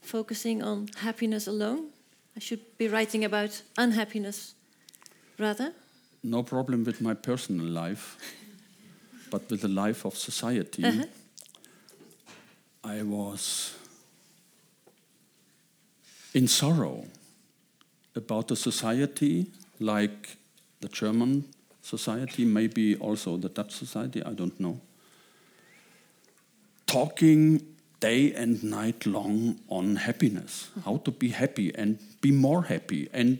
[0.00, 1.90] focusing on happiness alone?
[2.36, 4.54] I should be writing about unhappiness
[5.38, 5.72] rather?
[6.22, 8.16] No problem with my personal life,
[9.30, 10.84] but with the life of society.
[10.84, 11.08] Uh -huh.
[12.84, 13.74] I was
[16.34, 17.06] in sorrow
[18.14, 19.46] about a society
[19.80, 20.36] like
[20.80, 21.44] the German
[21.82, 24.80] society, maybe also the Dutch society, I don't know,
[26.86, 27.62] talking
[28.00, 33.38] day and night long on happiness, how to be happy and be more happy, and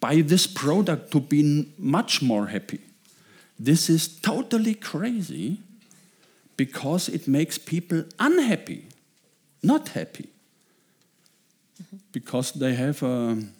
[0.00, 2.80] buy this product to be much more happy.
[3.58, 5.58] This is totally crazy
[6.56, 8.86] because it makes people unhappy,
[9.62, 10.28] not happy.
[12.12, 13.52] Because they have an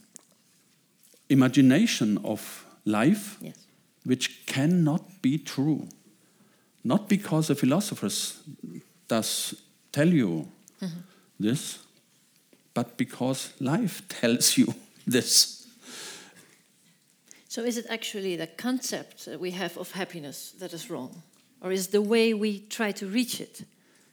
[1.29, 3.57] imagination of life yes.
[4.05, 5.89] which cannot be true.
[6.85, 8.41] Not because the philosophers
[9.09, 9.55] does
[9.91, 10.47] tell you
[10.81, 11.03] mm -hmm.
[11.41, 11.79] this,
[12.75, 14.75] but because life tells you
[15.11, 15.61] this.
[17.49, 21.23] So, is it actually the concept that we have of happiness that is wrong?
[21.61, 23.66] Or is the way we try to reach it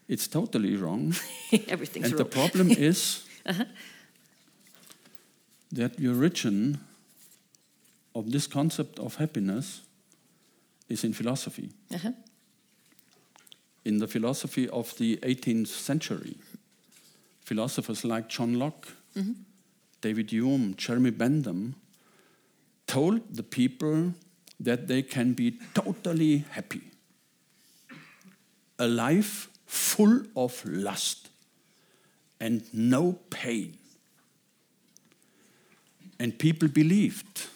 [0.09, 1.13] It's totally wrong.
[1.67, 3.23] Everything's and the problem is
[5.71, 6.79] that the origin
[8.15, 9.81] of this concept of happiness
[10.87, 11.69] is in philosophy.
[11.93, 12.11] Uh-huh.
[13.85, 16.37] In the philosophy of the 18th century,
[17.41, 18.87] philosophers like John Locke,
[20.01, 21.75] David Hume, Jeremy Bentham
[22.87, 24.13] told the people
[24.59, 26.81] that they can be totally happy.
[28.77, 31.29] A life full of lust
[32.39, 33.78] and no pain.
[36.19, 37.47] And people believed,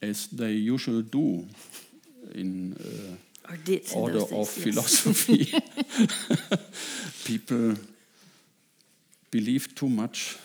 [0.00, 1.46] as they usually do
[2.34, 3.54] in uh,
[3.94, 5.00] order of days, yes.
[5.00, 5.62] philosophy,
[7.24, 7.74] people
[9.30, 10.38] believed too much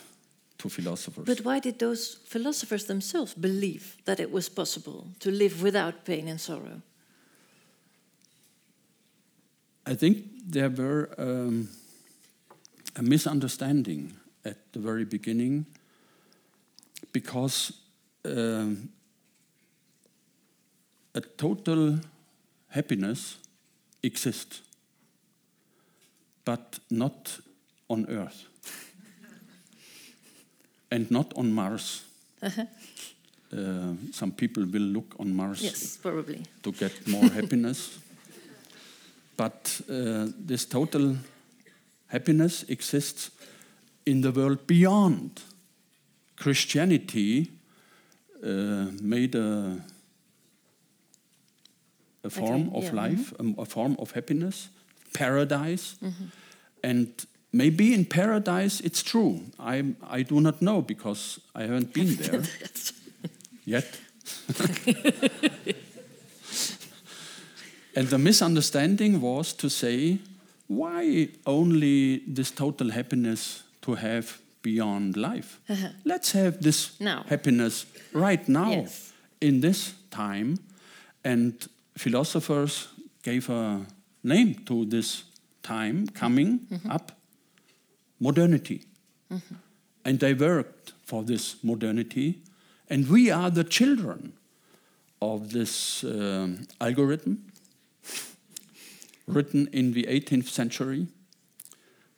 [0.58, 1.26] to philosophers.
[1.26, 6.28] But why did those philosophers themselves believe that it was possible to live without pain
[6.28, 6.82] and sorrow?
[9.86, 11.70] I think there were um,
[12.96, 14.14] a misunderstanding
[14.44, 15.66] at the very beginning
[17.12, 17.74] because
[18.26, 18.90] um,
[21.16, 22.00] a total
[22.70, 23.38] happiness
[24.04, 24.62] exists,
[26.46, 27.40] but not
[27.90, 28.46] on Earth
[30.92, 32.04] and not on Mars.
[32.44, 36.44] Uh, some people will look on Mars Yes, probably.
[36.64, 38.00] to get more happiness.
[39.38, 41.16] But uh, this total
[42.08, 43.30] happiness exists
[44.04, 45.44] in the world beyond.
[46.38, 47.52] Christianity
[48.44, 49.82] uh, made a,
[52.24, 54.70] a form Okay, of yeah, life, um, a, form of happiness,
[55.14, 55.98] paradise.
[56.84, 57.08] And
[57.52, 59.42] maybe in paradise it's true.
[59.60, 62.44] I, I do not know because I haven't been there
[63.66, 64.00] yet.
[67.96, 70.20] and the misunderstanding was to say,
[70.68, 75.60] why only this total happiness to have beyond life?
[76.06, 77.00] Let's have this.
[77.00, 77.24] Now.
[77.30, 79.14] happiness right now Yes.
[79.42, 80.58] in this time.
[81.24, 81.54] And
[81.98, 82.88] philosophers
[83.24, 83.86] gave a
[84.24, 85.24] name to this
[85.64, 86.92] time coming Mm-hmm.
[86.92, 87.12] up
[88.20, 88.82] modernity.
[90.06, 92.40] And they worked for this modernity.
[92.90, 94.34] And we are the children
[95.22, 97.38] of this um, algorithm
[99.28, 101.08] written in the 18th century.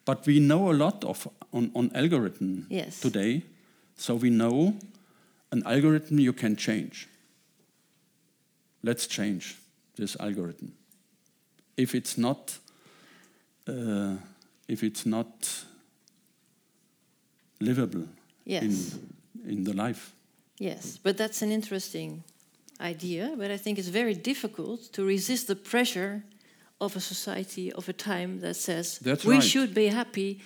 [0.06, 3.00] But we know a lot of on, on algorithm Yes.
[3.00, 3.44] today.
[3.98, 4.76] So we know
[5.52, 7.08] an algorithm you can change.
[8.84, 9.58] Let's change
[9.96, 10.74] this algorithm.
[11.76, 12.58] If it's not,
[13.68, 14.16] uh,
[14.68, 15.66] if it's not
[17.60, 18.08] livable
[18.46, 18.64] Yes.
[18.64, 20.14] in, in the life.
[20.60, 22.24] Yes, but that's an interesting
[22.82, 23.34] idea.
[23.38, 26.24] But I think it's very difficult to resist the pressure
[26.80, 29.44] of a society of a time that says That's we right.
[29.44, 30.40] should be happy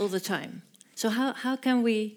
[0.00, 0.62] all the time.
[0.94, 2.16] So how how can we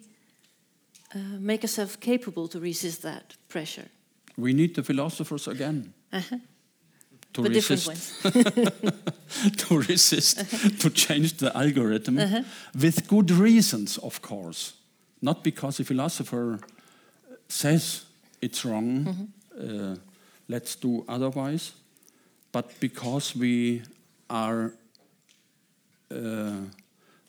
[1.15, 3.87] uh, make ourselves capable to resist that pressure?
[4.37, 6.37] We need the philosophers again Uh-huh.
[7.33, 7.89] to But resist,
[9.67, 10.37] to resist,
[10.81, 12.43] to change the algorithm Uh-huh.
[12.81, 14.73] with good reasons, of course.
[15.21, 16.59] Not because a philosopher
[17.47, 18.05] says
[18.41, 19.91] it's wrong, Mm-hmm.
[19.91, 19.95] uh,
[20.47, 21.73] let's do otherwise,
[22.51, 23.81] but because we
[24.29, 24.71] are
[26.11, 26.51] uh,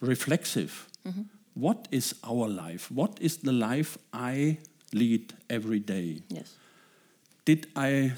[0.04, 0.88] reflexive.
[1.06, 1.22] Mm-hmm.
[1.54, 2.90] What is our life?
[2.90, 4.58] What is the life I
[4.92, 6.22] lead every day?
[6.28, 6.54] Yes.
[7.44, 8.12] Did I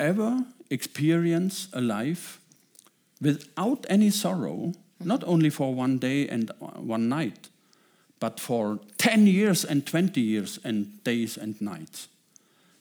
[0.00, 2.40] ever experience a life
[3.20, 7.48] without any sorrow, not only for one day and one night,
[8.20, 12.08] but for 10 years and 20 years and days and nights?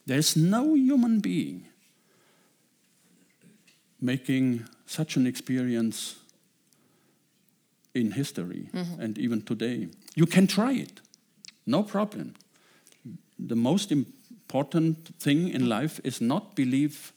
[0.06, 1.66] There's no human being
[4.00, 6.16] making such an experience
[8.00, 8.70] in history
[9.00, 9.88] and even today.
[10.16, 11.02] You can try it,
[11.66, 12.36] no problem.
[13.40, 17.14] The most important thing in life is not believe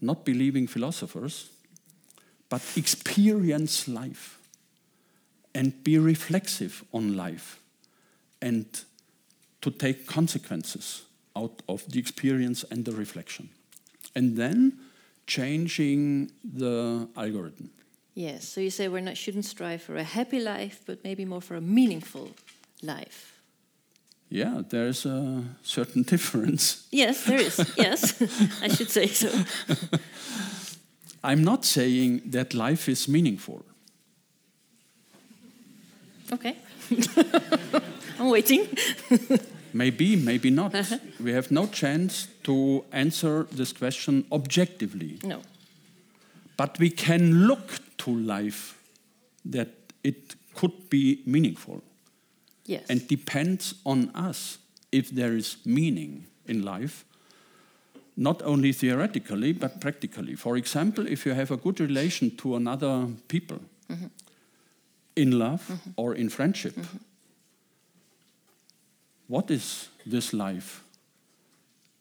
[0.00, 1.50] not believing philosophers
[2.48, 4.38] but experience life
[5.54, 7.60] and be reflexive on life
[8.40, 8.64] and
[9.60, 11.02] to take consequences
[11.36, 13.48] out of the experience and the reflection.
[14.14, 14.78] And then
[15.26, 17.70] changing the algorithm
[18.18, 18.48] Yes.
[18.48, 21.56] So you say we're not shouldn't strive for a happy life, but maybe more for
[21.56, 22.28] a meaningful
[22.82, 23.34] life.
[24.30, 27.56] yeah there's a certain difference Yes, there is.
[27.76, 28.20] yes,
[28.62, 29.28] I should say so.
[31.24, 33.62] i'm not saying that life is meaningful
[36.32, 36.56] Okay.
[38.20, 38.66] I'm waiting.
[39.72, 40.74] Maybe, maybe not.
[40.74, 40.98] Uh-huh.
[41.24, 45.18] We have no chance to answer this question objectively.
[45.24, 45.40] No.
[46.56, 48.78] But we can look to life
[49.44, 49.68] that
[50.02, 51.82] it could be meaningful
[52.68, 52.84] Yes.
[52.90, 54.58] and depends on us
[54.92, 57.04] if there is meaning in life,
[58.14, 60.34] not only theoretically but practically.
[60.34, 64.06] For example, if you have a good relation to another people mm-hmm.
[65.16, 65.90] in love mm-hmm.
[65.96, 66.98] or in friendship, mm-hmm.
[69.28, 70.82] what is this life?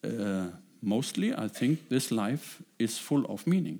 [0.03, 0.47] Uh,
[0.81, 3.79] mostly, I think this life is full of meaning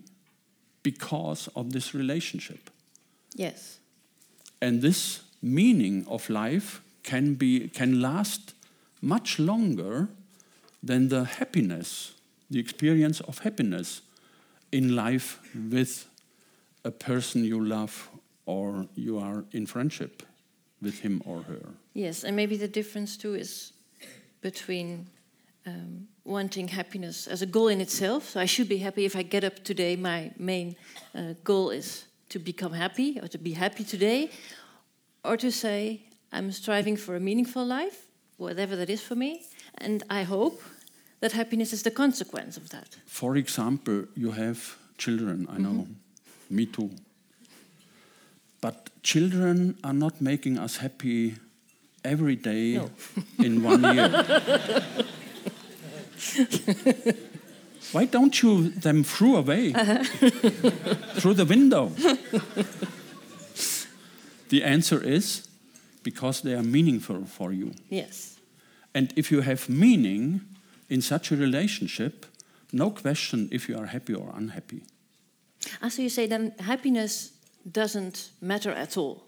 [0.92, 2.70] because of this relationship.
[3.36, 3.80] yes.
[4.60, 8.54] And this meaning of life can, be, can last
[9.02, 10.08] much longer
[10.82, 12.14] than the happiness,
[12.50, 14.02] the experience of happiness
[14.72, 16.08] in life with
[16.84, 18.10] a person you love
[18.46, 20.24] or you are in friendship
[20.82, 21.66] with him or her.
[21.94, 23.74] Yes, and maybe the difference too is
[24.42, 25.08] between
[25.68, 28.30] um, wanting happiness as a goal in itself.
[28.30, 29.96] So I should be happy if I get up today.
[29.96, 30.76] My main
[31.14, 34.30] uh, goal is to become happy or to be happy today,
[35.24, 36.02] or to say
[36.32, 38.08] I'm striving for a meaningful life,
[38.38, 39.44] whatever that is for me,
[39.78, 40.62] and I hope
[41.20, 42.98] that happiness is the consequence of that.
[43.06, 45.88] For example, you have children, I know,
[46.50, 46.90] me too.
[48.62, 51.36] But children are not making us happy
[52.04, 52.90] every day No.
[53.40, 54.26] in one year.
[57.94, 59.72] Why don't you them throw away
[61.20, 61.92] through the window?
[64.50, 65.48] the answer is
[66.04, 67.72] because they are meaningful for you.
[67.90, 68.38] Yes.
[68.94, 70.42] And if you have meaning
[70.90, 72.26] in such a relationship,
[72.72, 74.82] no question if you are happy or unhappy
[75.82, 77.32] Ah, so you say then happiness
[77.74, 79.24] doesn't matter at all.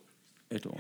[0.52, 0.80] at all.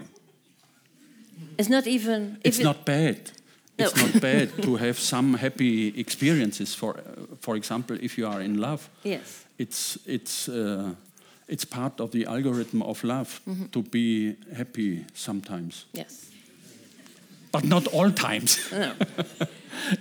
[1.57, 2.37] It's not even.
[2.43, 3.31] It's it- not bad.
[3.79, 6.75] It's not bad to have some happy experiences.
[6.75, 7.01] For, uh,
[7.41, 9.45] for example, if you are in love, Yes.
[9.57, 10.93] it's it's uh,
[11.47, 13.65] it's part of the algorithm of love Mm-hmm.
[13.71, 16.29] to be happy sometimes, Yes.
[17.51, 18.59] but not all times.
[18.71, 18.91] No.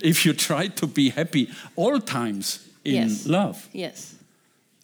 [0.01, 3.25] if you try to be happy all times in Yes.
[3.25, 4.15] love, Yes.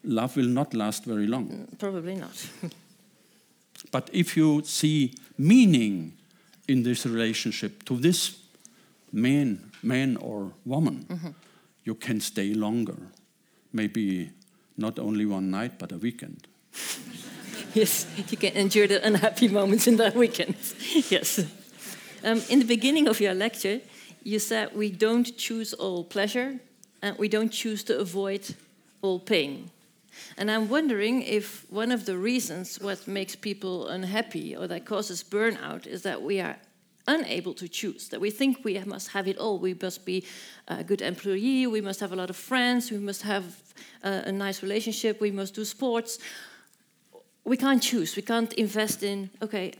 [0.03, 1.67] love will not last very long.
[1.77, 2.49] Probably not.
[3.91, 6.13] But if you see meaning
[6.67, 8.35] in this relationship to this
[9.15, 11.35] man, man or woman,
[11.83, 12.97] you can stay longer.
[13.71, 14.31] Maybe
[14.77, 16.47] not only one night, but a weekend.
[17.73, 20.55] yes, you can endure the unhappy moments in that weekend.
[21.09, 21.39] yes.
[22.23, 23.79] Um, in the beginning of your lecture,
[24.23, 26.59] you said we don't choose all pleasure
[27.01, 28.55] and we don't choose to avoid
[29.01, 29.71] all pain.
[30.37, 35.23] And I'm wondering if one of the reasons what makes people unhappy or that causes
[35.23, 36.55] burnout is that we are
[37.07, 39.59] unable to choose, that we think we must have it all.
[39.59, 40.23] We must be
[40.67, 43.43] a good employee, we must have a lot of friends, we must have
[44.03, 46.19] a, a nice relationship, we must do sports.
[47.43, 49.73] We can't choose, we can't invest in, okay,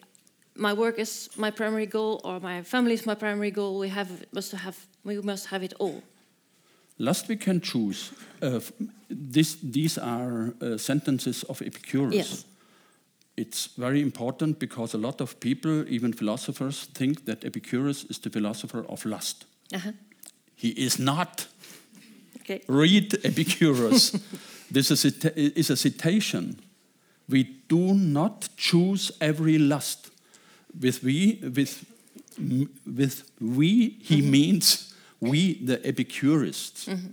[0.55, 3.79] my work is my primary goal or my family is my primary goal.
[3.79, 6.01] We have must have we must have it all.
[6.97, 8.11] Last we can choose.
[8.41, 8.59] Uh,
[9.09, 12.15] this, these are uh, sentences of Epicurus.
[12.15, 12.45] Yes.
[13.37, 18.29] It's very important because a lot of people, even philosophers, think that Epicurus is the
[18.29, 19.45] philosopher of lust.
[19.73, 19.91] Uh-huh.
[20.55, 21.47] He is not.
[22.41, 22.61] Okay.
[22.67, 24.11] Read Epicurus.
[24.71, 26.59] this is a, is a citation.
[27.27, 30.11] We do not choose every lust.
[30.79, 31.85] With we, with,
[32.85, 34.31] with we, he mm-hmm.
[34.31, 36.87] means we, the Epicurists.
[36.87, 37.07] Mm-hmm.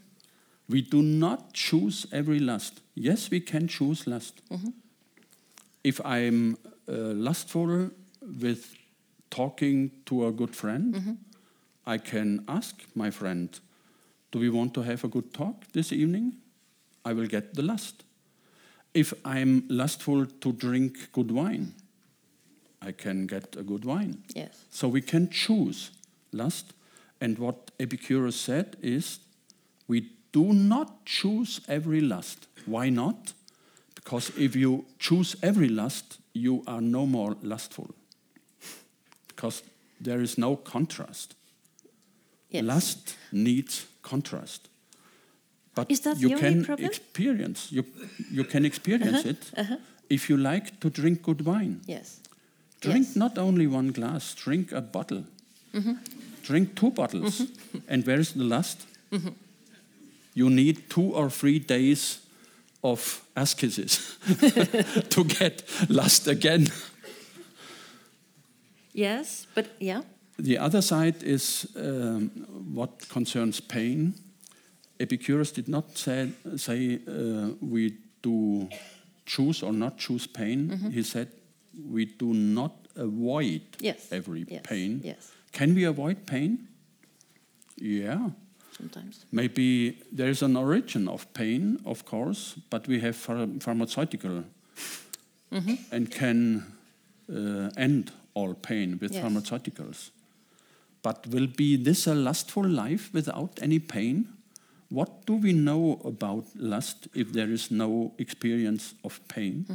[0.69, 2.81] We do not choose every lust.
[2.95, 4.41] Yes, we can choose lust.
[4.51, 4.69] Mm-hmm.
[5.85, 6.57] If I'm
[6.89, 6.93] uh,
[7.29, 7.91] lustful
[8.41, 8.75] with
[9.31, 11.19] talking to a good friend,
[11.87, 13.49] I can ask my friend,
[14.31, 16.35] Do we want to have a good talk this evening?
[17.05, 18.05] I will get the lust.
[18.95, 21.75] If I'm lustful to drink good wine,
[22.81, 24.23] I can get a good wine.
[24.35, 24.65] Yes.
[24.71, 25.91] So we can choose
[26.33, 26.73] lust.
[27.21, 29.21] And what Epicurus said is
[29.87, 32.47] we do not choose every lust.
[32.67, 33.35] Why not?
[34.05, 37.91] Because if you choose every lust, you are no more lustful.
[39.29, 39.63] Because
[40.01, 41.35] there is no contrast.
[42.51, 42.65] Yes.
[42.65, 44.69] Lust needs contrast.
[45.75, 46.87] But Is that you can problem?
[46.87, 47.85] experience you,
[48.31, 48.67] you can uh-huh.
[48.67, 49.63] experience it uh-huh.
[49.63, 49.77] Uh-huh.
[50.11, 51.81] if you like to drink good wine.
[51.87, 52.21] Yes.
[52.81, 53.17] Drink Yes.
[53.17, 55.25] not only one glass, drink a bottle.
[55.73, 55.93] Mm-hmm.
[56.43, 57.41] Drink two bottles.
[57.41, 57.79] Mm-hmm.
[57.89, 58.87] And where is the lust?
[59.11, 59.29] Mm-hmm.
[60.35, 62.19] You need two or three days
[62.83, 64.17] of ascesis
[65.11, 66.67] to get lust again.
[68.93, 70.03] Yes, but yeah.
[70.39, 72.31] The other side is um,
[72.75, 74.15] what concerns pain.
[74.99, 78.69] Epicurus did not say, say uh, we do
[79.27, 80.91] choose or not choose pain.
[80.93, 81.29] He said,
[81.91, 84.09] we do not avoid Yes.
[84.13, 84.63] every Yes.
[84.65, 85.01] pain.
[85.05, 85.31] Yes.
[85.53, 86.69] Can we avoid pain?
[87.77, 88.31] Yeah.
[88.77, 89.25] Sometimes.
[89.31, 94.45] Maybe there is an origin of pain, of course, but we have phar- pharmaceutical
[95.91, 96.65] and can
[97.31, 99.23] uh, end all pain with Yes.
[99.25, 100.11] pharmaceuticals.
[101.03, 104.29] But will be this a lustful life without any pain?
[104.89, 109.67] What do we know about lust if there is no experience of pain?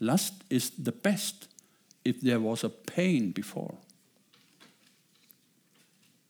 [0.00, 1.48] Lust is the best
[2.04, 3.74] if there was a pain before.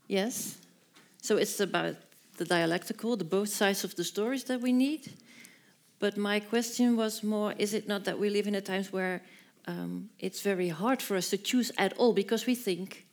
[0.08, 0.56] Yes.
[1.24, 1.94] So it's about
[2.36, 5.10] the dialectical, the both sides of the stories that we need.
[5.98, 9.22] But my question was more is it not that we live in a times where
[9.66, 13.06] um, it's very hard for us to choose at all because we think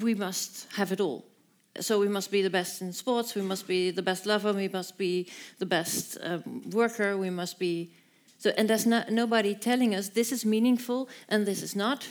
[0.00, 1.26] we must have it all.
[1.80, 4.68] So we must be the best in sports, we must be the best lover, we
[4.68, 5.28] must be
[5.58, 7.92] the best um, worker, we must be.
[8.38, 12.08] So, and there's no, nobody telling us this is meaningful and this is not.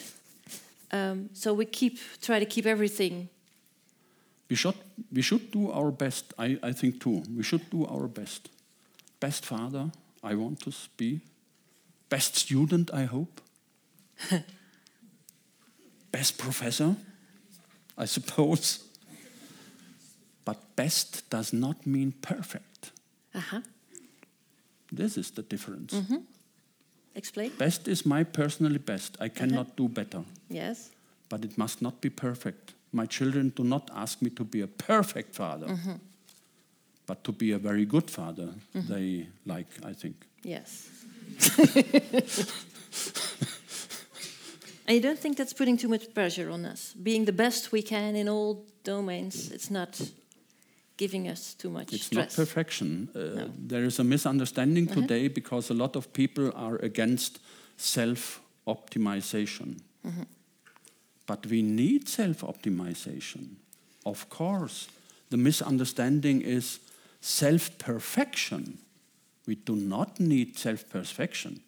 [0.91, 3.29] Um, so we keep try to keep everything
[4.49, 4.75] We should,
[5.11, 7.23] we should do our best, I, I think too.
[7.35, 8.49] We should do our best.
[9.19, 9.91] Best father,
[10.23, 11.21] I want to be.
[12.09, 13.41] Best student, I hope.
[16.11, 16.95] best professor,
[17.97, 18.83] I suppose.
[20.45, 22.91] But best does not mean perfect.
[23.33, 23.61] Uh-huh.
[24.91, 25.95] This is the difference.
[27.15, 27.51] Explain.
[27.57, 29.17] Best is my personally best.
[29.19, 30.91] I cannot do better, Yes.
[31.29, 32.73] but it must not be perfect.
[32.95, 35.77] My children do not ask me to be a perfect father,
[37.05, 38.49] but to be a very good father.
[38.73, 40.15] They like, I think.
[40.43, 40.89] Yes.
[44.87, 46.93] and you don't think that's putting too much pressure on us?
[47.03, 49.99] Being the best we can in all domains, it's not
[50.97, 53.09] giving us too much It's not perfection.
[53.13, 53.51] Uh, No.
[53.67, 57.39] There is a misunderstanding today because a lot of people are against
[57.77, 59.81] self optimization.
[61.25, 63.55] But we need self optimization.
[64.05, 64.87] Of course.
[65.29, 66.79] The misunderstanding is
[67.21, 68.77] self perfection.
[69.47, 71.61] We do not need self perfection.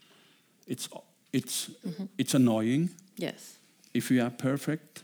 [0.67, 0.89] It's,
[1.33, 2.05] it's, mm-hmm.
[2.17, 3.57] it's annoying yes.
[3.93, 5.03] if we are perfect,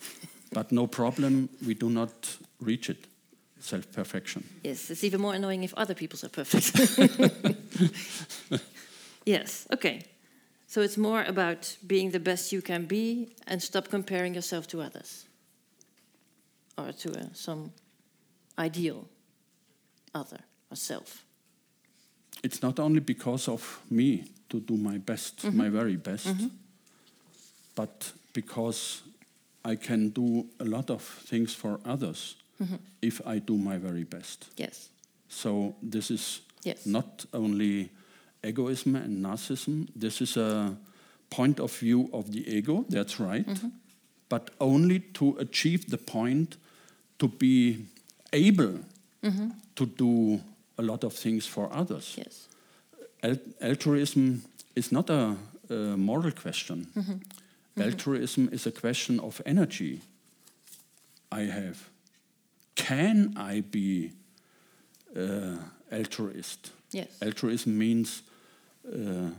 [0.51, 3.05] but no problem, we do not reach it.
[3.59, 4.43] Self perfection.
[4.61, 6.99] Yes, it's even more annoying if other people are perfect.
[9.25, 10.03] yes, okay.
[10.73, 14.81] So it's more about being the best you can be and stop comparing yourself to
[14.81, 15.25] others
[16.75, 17.71] or to uh, some
[18.57, 19.07] ideal
[20.15, 20.39] other
[20.71, 21.25] or self.
[22.43, 25.57] it's not only because of me to do my best, mm-hmm.
[25.57, 26.47] my very best, mm-hmm.
[27.75, 29.03] but because
[29.63, 32.77] I can do a lot of things for others mm-hmm.
[32.99, 34.49] if I do my very best.
[34.57, 34.89] Yes,
[35.29, 36.85] So this is yes.
[36.85, 37.89] not only
[38.43, 40.75] egoism and narcissism, this is a
[41.29, 43.69] point of view of the ego, that's right, mm-hmm.
[44.29, 46.57] but only to achieve the point
[47.19, 47.85] to be
[48.31, 48.79] able
[49.23, 49.49] mm-hmm.
[49.75, 50.41] to do
[50.77, 52.15] a lot of things for others.
[52.17, 52.47] Yes.
[53.23, 54.43] Al- altruism
[54.75, 55.35] is not a,
[55.69, 56.87] a moral question.
[56.95, 57.81] Mm-hmm.
[57.81, 60.01] Altruism is a question of energy
[61.31, 61.89] I have.
[62.75, 64.11] Can I be
[65.15, 65.57] uh,
[65.91, 66.71] altruist?
[66.91, 67.07] Yes.
[67.21, 68.21] Altruism means
[68.87, 69.29] uh,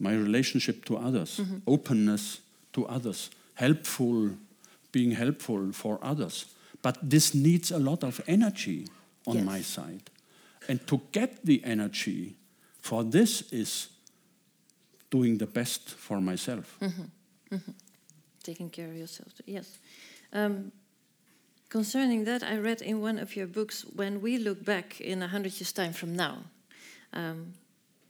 [0.00, 2.40] my relationship to others, openness
[2.72, 4.30] to others, helpful,
[4.92, 6.46] being helpful for others.
[6.82, 8.86] But this needs a lot of energy
[9.26, 9.44] on Yes.
[9.44, 10.10] my side.
[10.68, 12.34] And to get the energy
[12.80, 13.88] for this is
[15.10, 16.78] doing the best for myself.
[18.42, 19.34] taking care of yourself.
[19.34, 19.42] too.
[19.46, 19.78] Yes.
[20.32, 20.72] Um,
[21.68, 25.28] concerning that, I read in one of your books when we look back in a
[25.28, 26.44] hundred years' time from now,
[27.12, 27.54] um,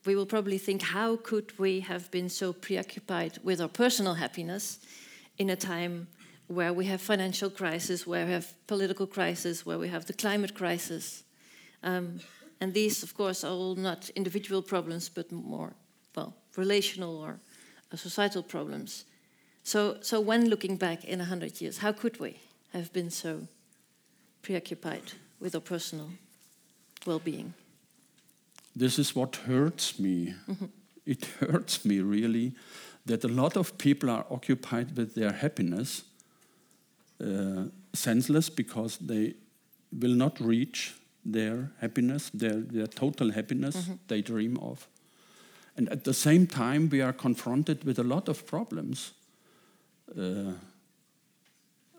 [0.05, 4.79] we will probably think, how could we have been so preoccupied with our personal happiness
[5.39, 6.09] in a time
[6.47, 10.55] where we have financial crisis, where we have political crisis, where we have the climate
[10.55, 11.25] crisis?
[11.83, 12.21] Um,
[12.61, 15.75] and these, of course, are all not individual problems, but more,
[16.17, 17.39] well, relational or
[17.93, 19.05] uh, societal problems.
[19.63, 22.41] So, so when looking back in a hundred years, how could we
[22.73, 23.47] have been so
[24.43, 26.11] preoccupied with our personal
[27.07, 27.55] well-being?
[28.79, 30.35] This is what hurts me.
[31.05, 32.53] It hurts me really
[33.07, 36.05] that a lot of people are occupied with their happiness,
[37.21, 39.35] uh, senseless because they
[39.91, 44.87] will not reach their happiness, their, their total happiness they dream of.
[45.77, 49.13] And at the same time, we are confronted with a lot of problems.
[50.17, 50.53] Uh,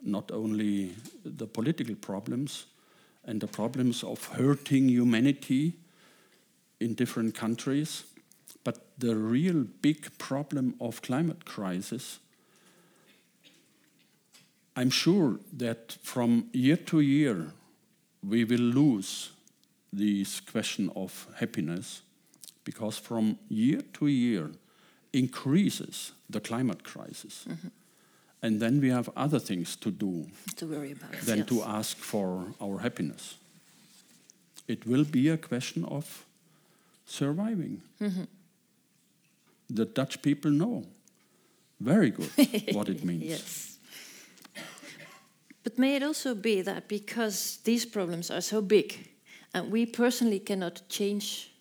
[0.01, 2.67] not only the political problems
[3.25, 5.73] and the problems of hurting humanity
[6.79, 8.03] in different countries,
[8.63, 12.19] But the real big problem of climate crisis,
[14.75, 17.53] I'm sure that from year to year
[18.21, 19.31] we will lose
[19.91, 22.01] this question of happiness
[22.63, 24.51] because from year to year
[25.13, 27.45] increases the climate crisis.
[27.47, 27.67] Mm-hmm.
[28.41, 31.25] And then we have other things to do To worry about.
[31.25, 31.47] than yes.
[31.47, 33.35] to ask for our happiness.
[34.67, 36.25] It will be a question of
[37.09, 37.81] surviving.
[38.01, 38.23] Mm-hmm.
[39.69, 40.85] The Dutch people know
[41.79, 42.31] very good
[42.73, 43.23] what it means.
[43.23, 43.77] Yes.
[45.63, 49.09] But may it also be that because these problems are so big
[49.53, 51.51] and we personally cannot change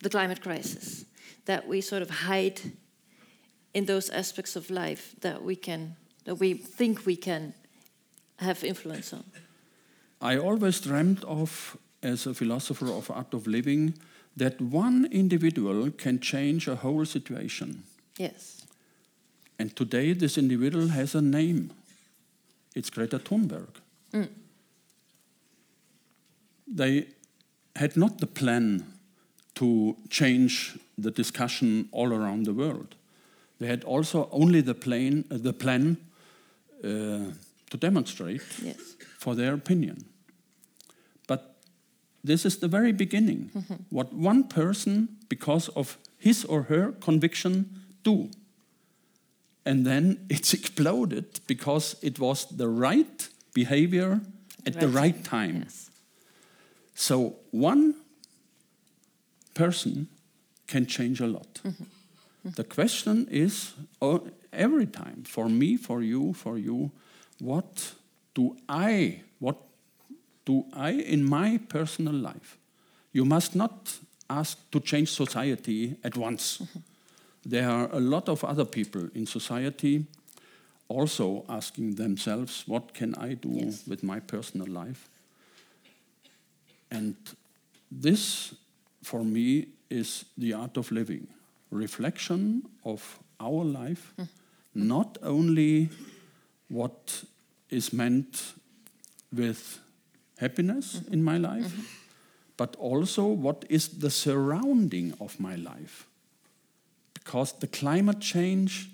[0.00, 1.04] the climate crisis,
[1.44, 2.60] that we sort of hide
[3.74, 7.54] in those aspects of life that we can that we think we can
[8.36, 9.24] have influence on.
[10.20, 13.94] I always dreamt of, as a philosopher of art of living,
[14.38, 17.82] that one individual can change a whole situation.
[18.16, 18.62] Yes.
[19.58, 21.70] And today, this individual has a name.
[22.74, 23.68] It's Greta Thunberg.
[26.66, 27.06] They
[27.76, 28.84] had not the plan
[29.54, 32.94] to change the discussion all around the world.
[33.58, 35.96] They had also only the plan, uh, the plan
[36.84, 37.32] uh,
[37.70, 38.76] to demonstrate Yes.
[39.18, 40.04] for their opinion.
[42.24, 43.50] This is the very beginning.
[43.54, 43.74] Mm-hmm.
[43.90, 47.66] What one person, because of his or her conviction,
[48.02, 48.30] do.
[49.64, 54.20] And then it's exploded because it was the right behavior
[54.66, 55.14] at the Right.
[55.14, 55.62] right time.
[55.64, 55.90] Yes.
[56.94, 57.94] So one
[59.54, 60.08] person
[60.66, 61.54] can change a lot.
[61.64, 61.68] Mm-hmm.
[61.84, 62.50] Mm-hmm.
[62.56, 66.90] The question is oh, every time for me, for you, for you,
[67.40, 67.94] what
[68.34, 69.56] do I, what
[70.48, 72.56] do I in my personal life?
[73.12, 73.98] You must not
[74.30, 76.62] ask to change society at once.
[77.46, 80.04] There are a lot of other people in society
[80.88, 83.86] also asking themselves, what can I do Yes.
[83.86, 85.08] with my personal life?
[86.90, 87.14] And
[88.00, 88.54] this,
[89.02, 91.26] for me, is the art of living
[91.70, 94.14] reflection of our life,
[94.74, 95.88] not only
[96.70, 97.24] what
[97.70, 98.54] is meant
[99.32, 99.78] with
[100.38, 101.12] happiness mm-hmm.
[101.12, 101.82] in my life, mm-hmm.
[102.56, 106.06] but also what is the surrounding of my life.
[107.14, 108.90] Because the climate change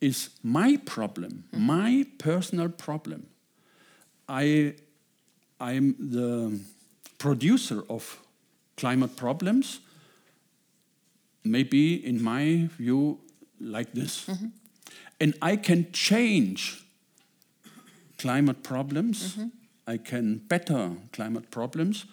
[0.00, 1.66] is my problem, mm-hmm.
[1.66, 3.26] my personal problem.
[4.28, 4.74] I
[5.58, 6.60] I'm the
[7.18, 8.20] producer of
[8.76, 9.80] climate problems,
[11.44, 13.18] maybe in my view,
[13.58, 14.28] like this.
[15.18, 16.84] And I can change
[18.18, 19.38] climate problems,
[19.86, 22.06] I can better climate problems,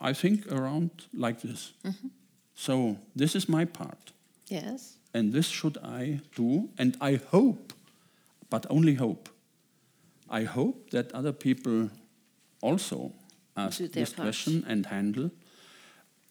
[0.00, 1.72] I think around like this.
[1.84, 2.08] Mm-hmm.
[2.54, 4.12] So, this is my part.
[4.48, 4.98] Yes.
[5.14, 6.68] And this should I do.
[6.76, 7.72] And I hope,
[8.50, 9.28] but only hope,
[10.28, 11.90] I hope that other people
[12.60, 13.12] also
[13.56, 14.24] ask this part.
[14.26, 15.30] question and handle.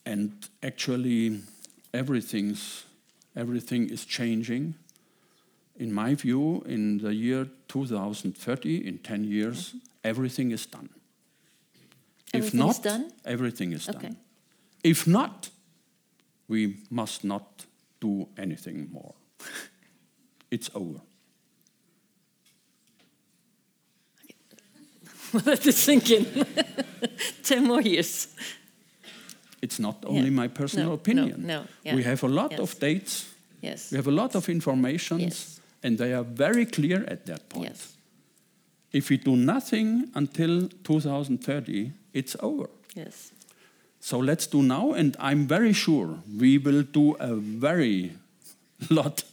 [0.05, 0.31] And
[0.63, 1.41] actually,
[1.93, 2.85] everything's,
[3.35, 4.75] everything is changing.
[5.77, 9.77] In my view, in the year 2030, in 10 years, mm-hmm.
[10.03, 10.89] Everything is done.
[12.33, 13.11] if Everything is not, done?
[13.25, 14.07] everything is Okay.
[14.07, 14.17] done.
[14.83, 15.49] If not,
[16.47, 17.65] we must not
[17.99, 19.13] do anything more.
[20.51, 21.01] it's over.
[25.45, 26.25] Let it sink in.
[27.43, 28.27] Ten more years.
[29.61, 30.29] It's not only Yeah.
[30.41, 31.45] my personal No, no, opinion.
[31.45, 31.95] no, yeah.
[31.95, 32.59] We have a lot Yes.
[32.59, 33.25] of dates,
[33.61, 33.91] Yes.
[33.91, 35.59] we have a lot of informations, Yes.
[35.83, 37.65] and they are very clear at that point.
[37.69, 37.93] Yes.
[38.93, 42.69] If we do nothing until 2030, it's over.
[42.95, 43.31] Yes.
[43.99, 48.13] So let's do now, and I'm very sure we will do a very
[48.89, 49.23] lot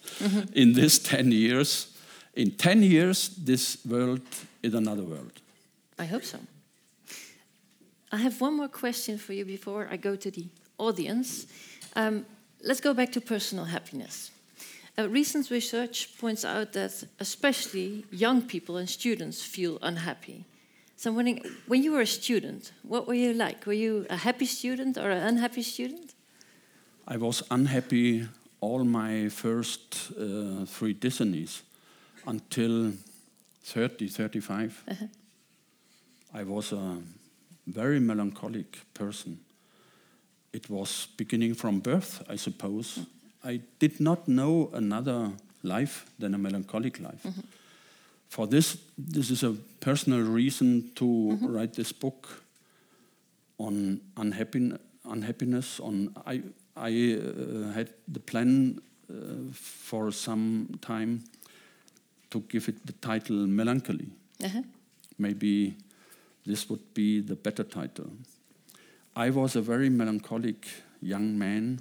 [0.52, 1.88] in this 10 years.
[2.34, 4.20] In 10 years, this world
[4.62, 5.32] is another world.
[5.98, 6.38] I hope so.
[8.12, 10.46] I have one more question for you before I go to the
[10.78, 11.46] audience.
[11.96, 12.24] Um,
[12.62, 14.30] let's go back to personal happiness.
[14.98, 20.44] Uh, recent research points out that especially young people and students feel unhappy.
[20.96, 23.64] So, I'm wondering, when you were a student, what were you like?
[23.64, 26.14] Were you a happy student or an unhappy student?
[27.06, 28.26] I was unhappy
[28.60, 31.62] all my first uh, three decennies
[32.26, 32.92] until
[33.62, 34.84] 30, 35.
[36.34, 36.98] I was a
[37.68, 39.38] very melancholic person.
[40.52, 43.06] It was beginning from birth, I suppose.
[43.44, 45.32] I did not know another
[45.62, 47.26] life than a melancholic life.
[48.28, 52.42] For this, this is a personal reason to write this book
[53.58, 55.80] on unhappin- unhappiness.
[55.80, 56.42] On I,
[56.76, 58.80] I uh, had the plan
[59.10, 61.24] uh, for some time
[62.30, 64.08] to give it the title Melancholy.
[64.44, 64.62] Uh-huh.
[65.18, 65.74] Maybe
[66.44, 68.10] this would be the better title.
[69.16, 70.68] I was a very melancholic
[71.00, 71.80] young man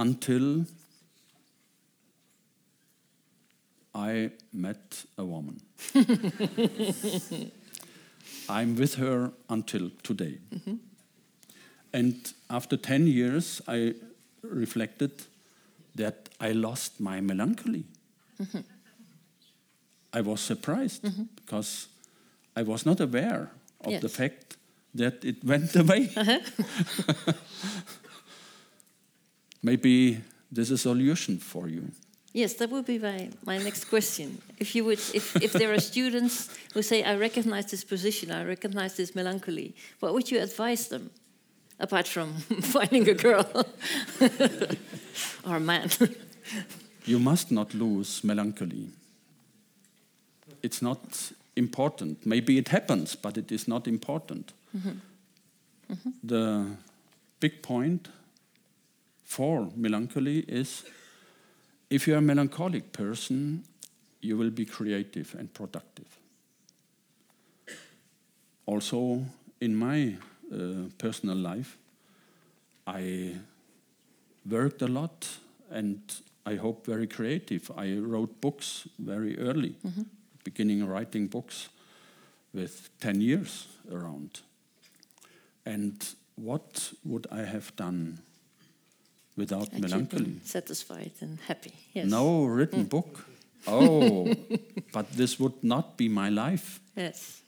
[0.00, 0.64] until
[3.94, 5.60] I met a woman.
[8.48, 10.38] I'm with her until today.
[10.54, 10.74] Mm-hmm.
[11.92, 13.94] And after 10 years, I
[14.42, 15.10] reflected
[15.96, 17.84] that I lost my melancholy.
[18.40, 18.60] Mm-hmm.
[20.14, 21.24] I was surprised mm-hmm.
[21.36, 21.88] because
[22.56, 23.50] I was not aware
[23.84, 24.56] of the fact
[24.94, 26.10] that it went away.
[26.16, 26.38] Uh-huh.
[29.62, 31.90] Maybe there's a solution for you.
[32.32, 34.40] Yes, that would be my, my next question.
[34.58, 38.44] If you would, if, if there are students who say, "I recognize this position, I
[38.44, 41.10] recognize this melancholy," what would you advise them,
[41.80, 43.46] apart from finding a girl
[45.44, 45.90] or a man?
[47.04, 48.90] You must not lose melancholy.
[50.62, 52.24] It's not important.
[52.24, 54.52] Maybe it happens, but it is not important.
[54.76, 54.98] Mm-hmm.
[55.90, 56.10] Mm-hmm.
[56.22, 56.66] The
[57.40, 58.08] big point
[59.30, 60.84] for melancholy is
[61.88, 63.62] if you're a melancholic person,
[64.20, 66.18] you will be creative and productive.
[68.66, 69.24] Also,
[69.60, 70.16] in my
[70.52, 71.78] uh, personal life,
[72.88, 73.36] I
[74.50, 75.28] worked a lot
[75.70, 76.00] and
[76.44, 77.70] I hope very creative.
[77.76, 79.76] I wrote books very early,
[80.42, 81.68] beginning writing books
[82.52, 84.40] with 10 years around.
[85.64, 86.04] And
[86.34, 88.22] what would I have done
[89.40, 90.34] without been melancholy?
[90.44, 91.72] satisfied and happy.
[91.94, 92.06] Yes.
[92.06, 92.90] No written mm.
[92.96, 93.26] book.
[93.66, 94.34] Oh,
[94.90, 96.80] but this would not be my life.
[96.96, 97.42] Yes.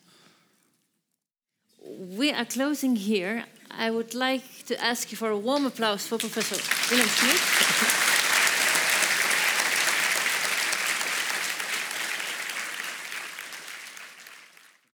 [2.19, 3.45] We are closing here.
[3.71, 7.99] I would like to ask you for a warm applause for Professor Wilhelm Schmid.